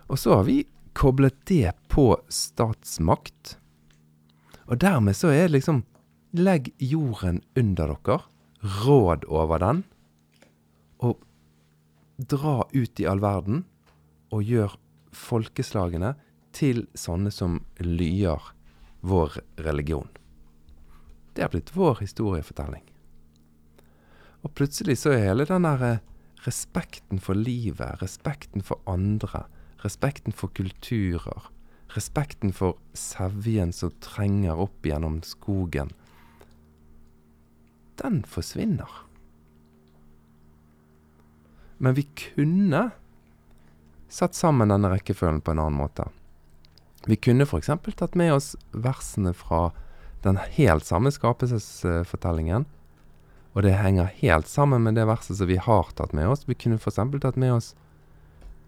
Og 0.09 0.19
så 0.19 0.39
har 0.39 0.47
vi 0.47 0.63
koblet 0.97 1.37
det 1.49 1.73
på 1.89 2.07
statsmakt. 2.29 3.57
Og 4.69 4.79
dermed 4.81 5.17
så 5.17 5.31
er 5.33 5.47
det 5.47 5.59
liksom 5.59 5.83
Legg 6.33 6.71
jorden 6.81 7.43
under 7.53 7.91
dere, 7.93 8.15
råd 8.81 9.27
over 9.29 9.59
den, 9.61 9.83
og 10.97 11.19
dra 12.17 12.63
ut 12.73 13.01
i 13.01 13.05
all 13.05 13.21
verden 13.21 13.59
og 14.33 14.41
gjør 14.41 14.73
folkeslagene 15.13 16.15
til 16.53 16.85
sånne 16.97 17.31
som 17.33 17.61
lyer 17.81 18.53
vår 19.01 19.39
religion. 19.65 20.09
Det 21.33 21.43
har 21.43 21.51
blitt 21.53 21.73
vår 21.75 22.03
historiefortelling. 22.03 22.85
Og 24.43 24.53
plutselig 24.57 24.99
så 25.01 25.15
er 25.15 25.27
hele 25.29 25.47
den 25.49 25.65
derre 25.65 25.97
respekten 26.43 27.21
for 27.23 27.37
livet, 27.37 28.01
respekten 28.01 28.63
for 28.65 28.81
andre, 28.89 29.45
respekten 29.83 30.35
for 30.35 30.51
kulturer, 30.55 31.49
respekten 31.95 32.53
for 32.55 32.77
sevjen 32.97 33.73
som 33.75 33.93
trenger 34.03 34.59
opp 34.59 34.85
gjennom 34.85 35.21
skogen, 35.25 35.93
den 38.01 38.23
forsvinner. 38.27 38.89
Men 41.77 41.95
vi 41.97 42.05
kunne 42.17 42.89
satt 44.13 44.35
sammen 44.37 44.71
denne 44.71 44.91
rekkefølgen 44.93 45.41
på 45.41 45.53
en 45.53 45.63
annen 45.63 45.79
måte. 45.79 46.07
Vi 47.07 47.17
kunne 47.19 47.47
f.eks. 47.47 47.71
tatt 47.95 48.15
med 48.15 48.33
oss 48.33 48.53
versene 48.71 49.33
fra 49.35 49.71
den 50.23 50.39
helt 50.55 50.87
samme 50.87 51.11
skapelsesfortellingen 51.11 52.65
og 53.53 53.61
det 53.65 53.75
henger 53.77 54.13
helt 54.21 54.49
sammen 54.49 54.81
med 54.85 54.97
det 54.97 55.05
verset 55.05 55.37
som 55.37 55.49
vi 55.49 55.59
har 55.61 55.91
tatt 55.93 56.13
med 56.17 56.27
oss. 56.31 56.47
Vi 56.49 56.57
kunne 56.57 56.79
f.eks. 56.81 56.97
tatt 56.97 57.37
med 57.37 57.53
oss 57.53 57.73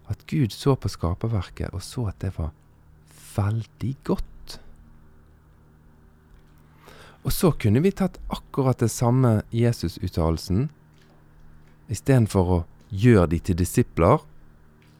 at 0.06 0.22
Gud 0.30 0.54
så 0.54 0.76
på 0.78 0.90
skaperverket 0.90 1.74
og 1.74 1.82
så 1.82 2.06
at 2.12 2.20
det 2.22 2.36
var 2.36 2.52
veldig 3.34 3.94
godt. 4.06 4.58
Og 7.26 7.34
så 7.34 7.50
kunne 7.58 7.82
vi 7.82 7.90
tatt 7.90 8.20
akkurat 8.30 8.78
det 8.78 8.92
samme 8.94 9.40
Jesus-uttalelsen, 9.50 10.68
istedenfor 11.90 12.52
å 12.54 12.60
gjøre 12.94 13.32
de 13.34 13.40
til 13.42 13.58
disipler, 13.58 14.22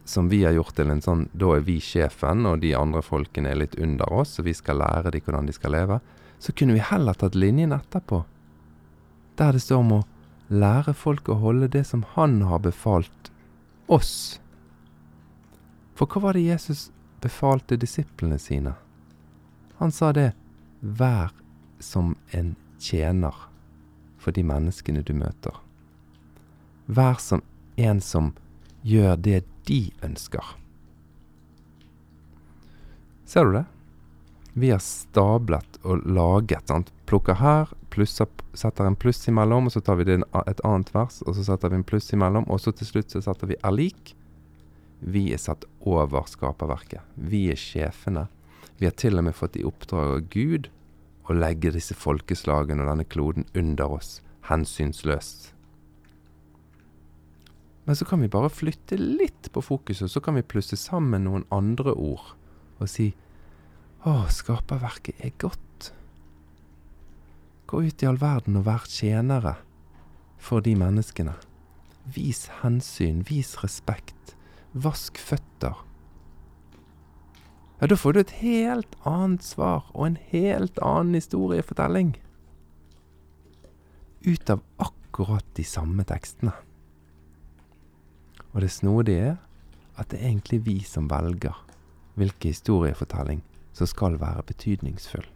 som 0.07 0.28
vi 0.30 0.44
har 0.46 0.54
gjort 0.54 0.76
til 0.78 0.90
en 0.92 1.02
sånn 1.02 1.26
Da 1.34 1.50
er 1.57 1.64
vi 1.66 1.80
sjefen, 1.82 2.46
og 2.46 2.61
de 2.62 2.72
andre 2.78 3.02
folkene 3.02 3.50
er 3.50 3.59
litt 3.59 3.74
under 3.82 4.12
oss, 4.12 4.38
og 4.38 4.46
vi 4.46 4.54
skal 4.54 4.78
lære 4.78 5.11
dem 5.11 5.24
hvordan 5.26 5.50
de 5.50 5.54
skal 5.57 5.74
leve. 5.74 6.00
Så 6.38 6.54
kunne 6.54 6.76
vi 6.76 6.84
heller 6.84 7.18
tatt 7.18 7.34
linjen 7.34 7.74
etterpå 7.74 8.22
der 9.36 9.52
det 9.52 9.61
står 9.61 9.82
om 9.82 9.92
å 9.98 10.04
lære 10.48 10.94
folk 10.96 11.28
å 11.28 11.38
holde 11.40 11.68
det 11.68 11.84
som 11.88 12.04
han 12.14 12.40
har 12.48 12.62
befalt 12.64 13.30
oss. 13.92 14.38
For 15.96 16.09
hva 16.09 16.28
var 16.28 16.36
det 16.36 16.46
Jesus 16.46 16.88
befalte 17.20 17.78
disiplene 17.80 18.38
sine? 18.40 18.74
Han 19.80 19.92
sa 19.92 20.12
det, 20.16 20.30
vær 20.80 21.34
som 21.80 22.14
en 22.32 22.54
tjener 22.80 23.34
for 24.20 24.32
de 24.32 24.44
menneskene 24.46 25.02
du 25.04 25.12
møter. 25.16 25.52
Vær 26.86 27.20
som 27.20 27.42
en 27.76 28.00
som 28.00 28.32
gjør 28.86 29.16
det 29.20 29.42
de 29.66 29.80
ønsker. 30.06 30.54
Ser 33.26 33.48
du 33.48 33.56
det? 33.58 33.64
Vi 34.56 34.70
har 34.70 34.80
stablet 34.80 35.80
og 35.84 36.06
laget. 36.06 36.68
sant? 36.68 36.92
Plukker 37.06 37.34
her, 37.36 37.72
plusser, 37.90 38.28
setter 38.54 38.86
en 38.86 38.96
pluss 38.96 39.26
imellom, 39.28 39.66
og 39.66 39.74
så 39.74 39.82
tar 39.84 39.98
vi 40.00 40.06
det 40.08 40.20
et 40.46 40.62
annet 40.64 40.92
vers, 40.94 41.20
og 41.26 41.36
så 41.36 41.44
setter 41.44 41.68
vi 41.68 41.80
en 41.80 41.84
pluss 41.84 42.12
imellom, 42.14 42.46
og 42.48 42.62
så 42.62 42.72
til 42.72 42.88
slutt 42.88 43.12
så 43.12 43.20
setter 43.20 43.50
vi 43.50 43.58
er 43.60 43.74
lik. 43.74 44.14
Vi 45.00 45.26
er 45.34 45.42
satt 45.42 45.66
over 45.84 46.24
skaperverket. 46.30 47.02
Vi 47.14 47.50
er 47.52 47.60
sjefene. 47.60 48.28
Vi 48.78 48.88
har 48.88 48.96
til 48.96 49.18
og 49.18 49.26
med 49.26 49.36
fått 49.36 49.58
i 49.60 49.66
oppdrag 49.66 50.14
av 50.14 50.24
Gud 50.32 50.70
å 51.26 51.36
legge 51.36 51.74
disse 51.74 51.96
folkeslagene 51.98 52.84
og 52.84 52.90
denne 52.92 53.04
kloden 53.08 53.46
under 53.54 53.98
oss, 53.98 54.20
hensynsløst. 54.48 55.55
Men 57.87 57.97
så 57.97 58.05
kan 58.05 58.20
vi 58.20 58.28
bare 58.28 58.51
flytte 58.51 58.99
litt 58.99 59.53
på 59.55 59.62
fokuset, 59.62 60.11
så 60.11 60.20
kan 60.20 60.34
vi 60.34 60.43
plusse 60.43 60.76
sammen 60.78 61.26
noen 61.26 61.47
andre 61.55 61.95
ord 61.95 62.34
og 62.82 62.91
si 62.91 63.12
å, 64.07 64.26
skaperverket 64.30 65.22
er 65.24 65.32
godt. 65.39 65.93
Gå 67.70 67.82
ut 67.87 68.03
i 68.03 68.09
all 68.11 68.18
verden 68.20 68.59
og 68.59 68.66
vær 68.68 68.84
tjenere 68.91 69.57
for 70.39 70.62
de 70.62 70.76
menneskene. 70.78 71.34
Vis 72.14 72.45
hensyn, 72.61 73.24
vis 73.26 73.57
respekt. 73.62 74.37
Vask 74.74 75.18
føtter. 75.18 75.78
Ja, 77.80 77.89
da 77.91 77.97
får 77.99 78.14
du 78.14 78.20
et 78.20 78.37
helt 78.43 78.95
annet 79.09 79.45
svar 79.45 79.89
og 79.93 80.07
en 80.07 80.20
helt 80.30 80.78
annen 80.84 81.18
historiefortelling. 81.18 82.14
Ut 84.26 84.51
av 84.51 84.62
akkurat 84.82 85.47
de 85.59 85.66
samme 85.66 86.07
tekstene. 86.09 86.55
Og 88.57 88.64
det 88.64 88.72
snodige 88.72 89.34
er 89.34 89.36
at 90.00 90.09
det 90.11 90.20
er 90.20 90.30
egentlig 90.30 90.62
vi 90.64 90.78
som 90.84 91.11
velger 91.12 91.57
hvilken 92.16 92.54
historiefortelling 92.54 93.42
som 93.76 93.88
skal 93.88 94.16
være 94.20 94.46
betydningsfull. 94.48 95.26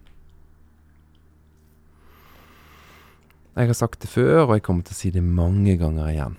Jeg 3.55 3.67
har 3.67 3.77
sagt 3.77 4.01
det 4.01 4.09
før, 4.09 4.45
og 4.45 4.53
jeg 4.55 4.63
kommer 4.63 4.87
til 4.87 4.95
å 4.95 4.97
si 4.97 5.11
det 5.13 5.21
mange 5.21 5.75
ganger 5.77 6.09
igjen. 6.09 6.37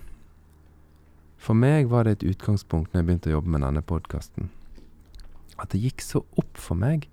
For 1.39 1.55
meg 1.55 1.87
var 1.91 2.03
det 2.03 2.17
et 2.17 2.25
utgangspunkt 2.33 2.91
når 2.91 2.99
jeg 2.99 3.07
begynte 3.07 3.31
å 3.31 3.37
jobbe 3.37 3.53
med 3.53 3.63
denne 3.63 3.83
podkasten, 3.85 4.49
at 5.55 5.71
det 5.71 5.83
gikk 5.83 6.03
så 6.03 6.23
opp 6.35 6.59
for 6.59 6.79
meg 6.79 7.07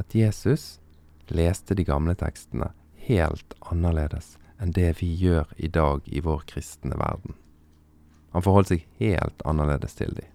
at 0.00 0.14
Jesus 0.16 0.78
leste 1.32 1.76
de 1.76 1.84
gamle 1.84 2.14
tekstene 2.16 2.70
helt 3.08 3.56
annerledes 3.68 4.36
enn 4.62 4.72
det 4.76 4.94
vi 5.00 5.10
gjør 5.20 5.52
i 5.56 5.68
dag 5.68 6.06
i 6.06 6.22
vår 6.24 6.46
kristne 6.48 6.96
verden. 6.96 7.41
Han 8.32 8.44
forholdt 8.44 8.72
seg 8.72 8.86
helt 9.00 9.44
annerledes 9.48 9.96
til 9.98 10.14
dem. 10.16 10.28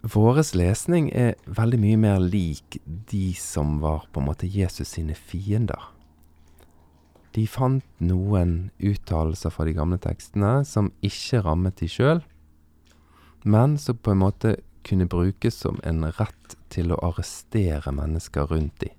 Våres 0.00 0.54
lesning 0.56 1.10
er 1.12 1.34
veldig 1.44 1.78
mye 1.82 1.98
mer 2.00 2.22
lik 2.24 2.78
de 3.10 3.34
som 3.36 3.78
var 3.82 4.06
på 4.12 4.22
en 4.22 4.30
måte 4.30 4.48
Jesus 4.48 4.94
sine 4.96 5.14
fiender. 5.14 5.90
De 7.36 7.44
fant 7.46 7.84
noen 8.02 8.70
uttalelser 8.80 9.52
fra 9.54 9.66
de 9.68 9.74
gamle 9.76 10.00
tekstene 10.02 10.64
som 10.66 10.88
ikke 11.04 11.42
rammet 11.44 11.78
de 11.78 11.90
sjøl, 11.92 12.24
men 13.44 13.76
som 13.78 14.00
på 14.00 14.14
en 14.14 14.22
måte 14.24 14.56
kunne 14.88 15.06
brukes 15.06 15.60
som 15.60 15.78
en 15.84 16.08
rett 16.16 16.56
til 16.72 16.90
å 16.94 16.98
arrestere 17.04 17.92
mennesker 17.92 18.48
rundt 18.50 18.80
de. 18.80 18.90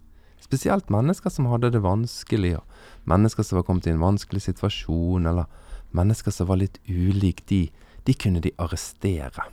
Spesielt 0.42 0.94
mennesker 0.94 1.34
som 1.34 1.50
hadde 1.50 1.74
det 1.74 1.82
vanskelig, 1.84 2.60
og 2.60 3.10
mennesker 3.10 3.46
som 3.46 3.60
var 3.60 3.66
kommet 3.68 3.90
i 3.90 3.94
en 3.96 4.04
vanskelig 4.04 4.46
situasjon, 4.46 5.26
eller 5.26 5.50
mennesker 5.98 6.34
som 6.34 6.50
var 6.50 6.62
litt 6.62 6.80
ulike 6.88 7.46
de, 7.50 7.66
de 8.08 8.16
kunne 8.18 8.42
de 8.44 8.54
arrestere. 8.62 9.48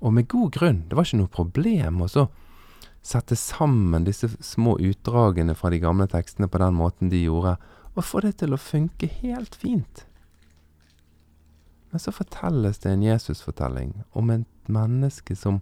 Og 0.00 0.14
med 0.16 0.28
god 0.32 0.52
grunn. 0.56 0.84
Det 0.88 0.96
var 0.96 1.06
ikke 1.06 1.20
noe 1.20 1.32
problem 1.32 2.00
å 2.04 2.28
sette 3.00 3.36
sammen 3.36 4.04
disse 4.04 4.28
små 4.44 4.76
utdragene 4.80 5.54
fra 5.56 5.70
de 5.72 5.80
gamle 5.80 6.06
tekstene 6.08 6.48
på 6.48 6.60
den 6.60 6.76
måten 6.76 7.12
de 7.12 7.22
gjorde, 7.24 7.56
og 7.96 8.06
få 8.06 8.22
det 8.24 8.38
til 8.40 8.54
å 8.54 8.60
funke 8.60 9.08
helt 9.20 9.56
fint. 9.58 10.04
Men 11.90 12.00
så 12.00 12.12
fortelles 12.14 12.78
det 12.78 12.92
en 12.92 13.02
Jesusfortelling 13.02 13.94
om 14.16 14.30
et 14.30 14.70
menneske 14.70 15.34
som 15.36 15.58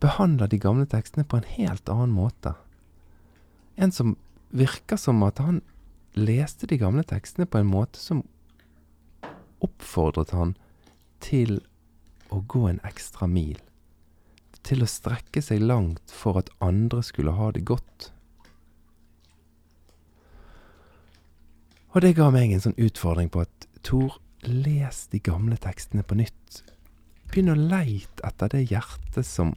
behandler 0.00 0.48
de 0.48 0.60
gamle 0.62 0.86
tekstene 0.88 1.26
på 1.28 1.40
en 1.40 1.50
helt 1.58 1.90
annen 1.92 2.14
måte. 2.14 2.54
En 3.76 3.92
som 3.92 4.16
virker 4.54 4.96
som 4.96 5.20
at 5.26 5.42
han 5.42 5.60
leste 6.16 6.66
de 6.66 6.78
gamle 6.80 7.04
tekstene 7.06 7.46
på 7.46 7.60
en 7.60 7.70
måte 7.70 8.00
som 8.00 8.24
oppfordret 9.64 10.32
han 10.36 10.54
til 11.24 11.58
å 12.30 12.40
gå 12.46 12.66
en 12.68 12.80
ekstra 12.86 13.28
mil. 13.30 13.58
Til 14.66 14.84
å 14.84 14.90
strekke 14.90 15.42
seg 15.42 15.62
langt 15.64 16.12
for 16.12 16.38
at 16.40 16.52
andre 16.64 17.02
skulle 17.06 17.34
ha 17.38 17.50
det 17.54 17.64
godt. 17.68 18.10
Og 21.94 22.04
det 22.04 22.16
ga 22.18 22.28
meg 22.30 22.52
en 22.52 22.62
sånn 22.62 22.78
utfordring 22.78 23.30
på 23.32 23.42
at 23.46 23.68
Tor, 23.86 24.18
les 24.42 25.06
de 25.12 25.20
gamle 25.22 25.56
tekstene 25.58 26.04
på 26.04 26.18
nytt. 26.18 26.60
Begynn 27.30 27.52
å 27.52 27.56
leite 27.58 28.24
etter 28.26 28.50
det 28.52 28.66
hjertet 28.70 29.26
som 29.26 29.54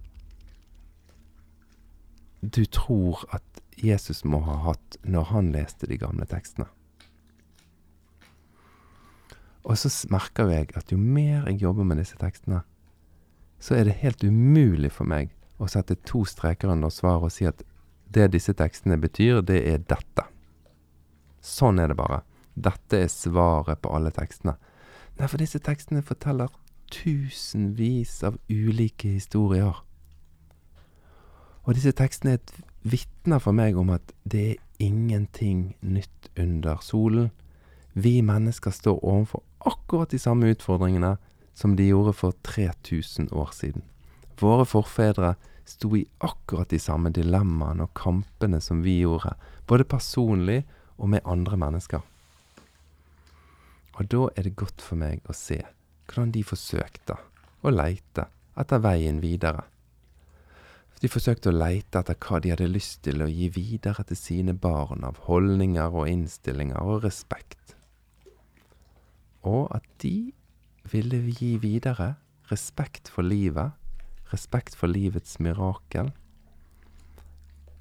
du 2.41 2.64
tror 2.66 3.22
at 3.36 3.61
Jesus 3.82 4.23
må 4.23 4.41
ha 4.45 4.57
hatt 4.67 4.97
når 5.03 5.29
han 5.32 5.51
leste 5.55 5.89
de 5.89 5.97
gamle 6.01 6.27
tekstene. 6.29 6.67
Og 9.61 9.77
så 9.77 9.91
merker 10.09 10.49
jeg 10.49 10.71
at 10.77 10.91
jo 10.91 10.97
mer 10.97 11.45
jeg 11.49 11.61
jobber 11.61 11.86
med 11.86 12.01
disse 12.01 12.17
tekstene, 12.17 12.63
så 13.61 13.77
er 13.77 13.86
det 13.86 13.99
helt 14.01 14.23
umulig 14.25 14.89
for 14.93 15.05
meg 15.09 15.36
å 15.61 15.69
sette 15.69 15.99
to 16.07 16.23
streker 16.25 16.71
under 16.73 16.89
svaret 16.89 17.27
og 17.29 17.34
si 17.34 17.45
at 17.45 17.61
det 18.11 18.32
disse 18.34 18.53
tekstene 18.57 18.97
betyr, 18.99 19.43
det 19.45 19.61
er 19.69 19.84
dette. 19.88 20.25
Sånn 21.41 21.79
er 21.79 21.91
det 21.91 21.97
bare. 21.99 22.23
Dette 22.53 23.05
er 23.05 23.11
svaret 23.11 23.79
på 23.82 23.93
alle 23.95 24.11
tekstene. 24.11 24.57
Nei, 25.19 25.29
for 25.29 25.39
disse 25.39 25.61
tekstene 25.63 26.03
forteller 26.03 26.51
tusenvis 26.91 28.17
av 28.27 28.36
ulike 28.49 29.13
historier. 29.13 29.79
Og 31.63 31.77
disse 31.77 31.93
tekstene 31.95 32.36
er 32.36 32.41
et 32.41 32.53
vitner 32.82 33.41
for 33.41 33.55
meg 33.55 33.77
om 33.77 33.91
at 33.93 34.13
det 34.23 34.45
er 34.53 34.61
ingenting 34.82 35.75
nytt 35.82 36.32
under 36.39 36.82
solen. 36.82 37.29
Vi 37.93 38.21
mennesker 38.25 38.73
står 38.73 39.01
overfor 39.03 39.43
akkurat 39.67 40.11
de 40.13 40.19
samme 40.19 40.49
utfordringene 40.53 41.17
som 41.53 41.75
de 41.75 41.89
gjorde 41.91 42.13
for 42.17 42.36
3000 42.47 43.29
år 43.32 43.51
siden. 43.53 43.84
Våre 44.39 44.65
forfedre 44.65 45.36
sto 45.65 45.93
i 45.95 46.05
akkurat 46.25 46.71
de 46.71 46.79
samme 46.82 47.11
dilemmaene 47.13 47.86
og 47.86 47.93
kampene 47.97 48.61
som 48.63 48.82
vi 48.82 49.01
gjorde, 49.03 49.36
både 49.67 49.86
personlig 49.86 50.63
og 50.97 51.11
med 51.13 51.25
andre 51.25 51.59
mennesker. 51.59 52.01
Og 53.99 54.07
da 54.09 54.27
er 54.36 54.47
det 54.47 54.57
godt 54.57 54.82
for 54.82 54.97
meg 54.97 55.21
å 55.29 55.36
se 55.38 55.59
hvordan 56.09 56.32
de 56.34 56.43
forsøkte 56.43 57.17
å 57.61 57.71
leite 57.71 58.25
etter 58.59 58.82
veien 58.84 59.21
videre. 59.23 59.63
De 61.02 61.10
forsøkte 61.10 61.49
å 61.49 61.58
leite 61.58 61.99
etter 61.99 62.18
hva 62.22 62.39
de 62.41 62.52
hadde 62.54 62.70
lyst 62.70 63.02
til 63.08 63.24
å 63.26 63.30
gi 63.30 63.47
videre 63.54 64.06
til 64.06 64.20
sine 64.20 64.54
barn 64.54 65.04
av 65.08 65.24
holdninger 65.26 65.97
og 65.97 66.10
innstillinger 66.12 66.78
og 66.78 67.06
respekt 67.08 67.62
og 69.41 69.72
at 69.76 69.86
de 70.02 70.34
ville 70.91 71.22
gi 71.34 71.56
videre 71.62 72.16
respekt 72.52 73.10
for 73.10 73.26
livet, 73.26 73.72
respekt 74.34 74.76
for 74.76 74.91
livets 74.91 75.39
mirakel. 75.39 76.12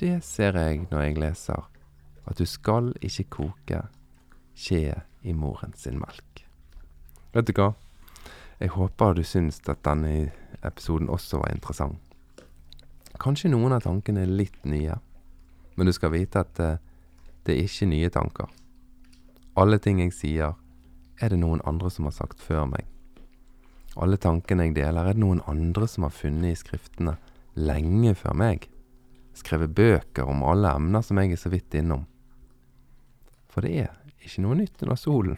Det 0.01 0.21
ser 0.25 0.57
jeg 0.57 0.87
når 0.91 1.03
jeg 1.03 1.18
leser 1.21 1.68
at 2.25 2.39
du 2.39 2.47
skal 2.47 2.93
ikke 3.05 3.29
koke 3.37 3.83
skje 4.57 5.01
i 5.23 5.33
moren 5.37 5.75
sin 5.77 5.99
melk. 6.01 6.45
Vet 7.35 7.49
du 7.49 7.55
hva? 7.57 7.73
Jeg 8.61 8.73
håper 8.77 9.16
du 9.16 9.25
syns 9.25 9.61
at 9.68 9.85
denne 9.85 10.31
episoden 10.64 11.09
også 11.09 11.41
var 11.41 11.53
interessant. 11.53 12.09
Kanskje 13.21 13.51
noen 13.53 13.75
av 13.77 13.83
tankene 13.85 14.23
er 14.25 14.33
litt 14.33 14.62
nye, 14.64 14.97
men 15.77 15.89
du 15.89 15.93
skal 15.93 16.14
vite 16.14 16.41
at 16.41 16.55
det, 16.57 16.71
det 17.45 17.57
er 17.57 17.66
ikke 17.66 17.89
nye 17.91 18.11
tanker. 18.12 18.49
Alle 19.61 19.77
ting 19.83 20.01
jeg 20.01 20.14
sier, 20.16 20.55
er 21.21 21.33
det 21.33 21.41
noen 21.43 21.61
andre 21.68 21.91
som 21.93 22.07
har 22.09 22.14
sagt 22.16 22.41
før 22.41 22.64
meg. 22.71 22.87
Alle 24.01 24.16
tankene 24.16 24.68
jeg 24.68 24.79
deler, 24.79 25.05
er 25.05 25.18
det 25.18 25.21
noen 25.21 25.43
andre 25.51 25.89
som 25.91 26.07
har 26.07 26.14
funnet 26.16 26.55
i 26.55 26.59
skriftene 26.59 27.18
lenge 27.61 28.14
før 28.16 28.37
meg. 28.41 28.68
Skrevet 29.37 29.75
bøker 29.77 30.31
om 30.31 30.45
alle 30.47 30.73
emner 30.79 31.05
som 31.05 31.21
jeg 31.21 31.35
er 31.35 31.41
så 31.43 31.53
vidt 31.53 31.77
innom. 31.77 32.07
For 33.51 33.66
det 33.66 33.75
er 33.85 33.97
ikke 34.25 34.47
noe 34.47 34.57
nytt 34.62 34.81
under 34.87 35.01
solen. 35.01 35.37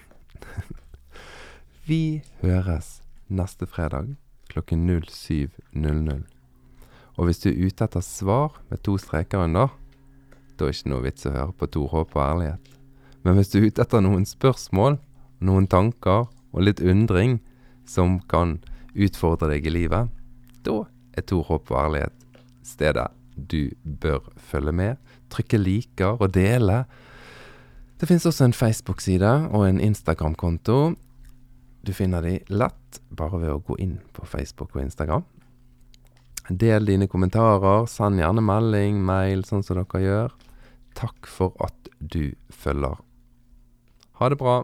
Vi 1.89 2.23
høres 2.45 3.01
neste 3.33 3.67
fredag 3.67 4.15
klokken 4.53 4.87
07.00. 4.87 6.23
Og 7.19 7.29
hvis 7.29 7.43
du 7.43 7.51
er 7.51 7.59
ute 7.67 7.85
etter 7.85 8.05
svar 8.05 8.59
med 8.71 8.83
to 8.87 8.97
streker 9.01 9.45
under, 9.45 9.73
da 10.57 10.67
er 10.67 10.73
det 10.73 10.79
ikke 10.79 10.93
noe 10.93 11.05
vits 11.05 11.27
å 11.29 11.35
høre 11.35 11.57
på 11.59 11.69
Tor 11.75 11.89
Håp 11.93 12.17
og 12.17 12.23
ærlighet. 12.25 12.73
Men 13.23 13.39
hvis 13.39 13.53
du 13.53 13.59
er 13.61 13.69
ute 13.69 13.85
etter 13.85 14.03
noen 14.05 14.25
spørsmål, 14.29 14.99
noen 15.43 15.69
tanker 15.71 16.29
og 16.53 16.65
litt 16.65 16.81
undring 16.81 17.41
som 17.89 18.21
kan 18.31 18.59
utfordre 18.95 19.51
deg 19.53 19.67
i 19.67 19.77
livet, 19.79 20.11
Da 20.63 20.85
er 21.19 21.25
Tor 21.27 21.43
Håp 21.49 21.73
og 21.73 21.79
Ærlighet 21.81 22.15
stedet 22.63 23.09
du 23.35 23.73
bør 23.83 24.29
følge 24.37 24.73
med. 24.73 24.97
Trykke 25.31 25.59
liker 25.59 26.21
og 26.21 26.35
dele. 26.35 26.85
Det 27.99 28.09
finnes 28.09 28.27
også 28.27 28.45
en 28.45 28.53
Facebook-side 28.53 29.33
og 29.51 29.69
en 29.69 29.81
Instagram-konto. 29.81 30.95
Du 31.87 31.93
finner 31.93 32.23
de 32.23 32.39
lett 32.49 33.01
bare 33.11 33.41
ved 33.41 33.51
å 33.51 33.63
gå 33.67 33.79
inn 33.83 33.99
på 34.15 34.27
Facebook 34.27 34.77
og 34.77 34.85
Instagram. 34.85 35.25
Del 36.49 36.87
dine 36.87 37.09
kommentarer. 37.09 37.87
Send 37.87 38.21
gjerne 38.21 38.43
melding, 38.45 38.99
mail, 39.05 39.45
sånn 39.47 39.63
som 39.63 39.79
dere 39.79 40.03
gjør. 40.03 40.37
Takk 40.99 41.29
for 41.31 41.57
at 41.63 41.93
du 41.99 42.35
følger. 42.51 42.99
Ha 44.21 44.29
det 44.29 44.39
bra. 44.43 44.63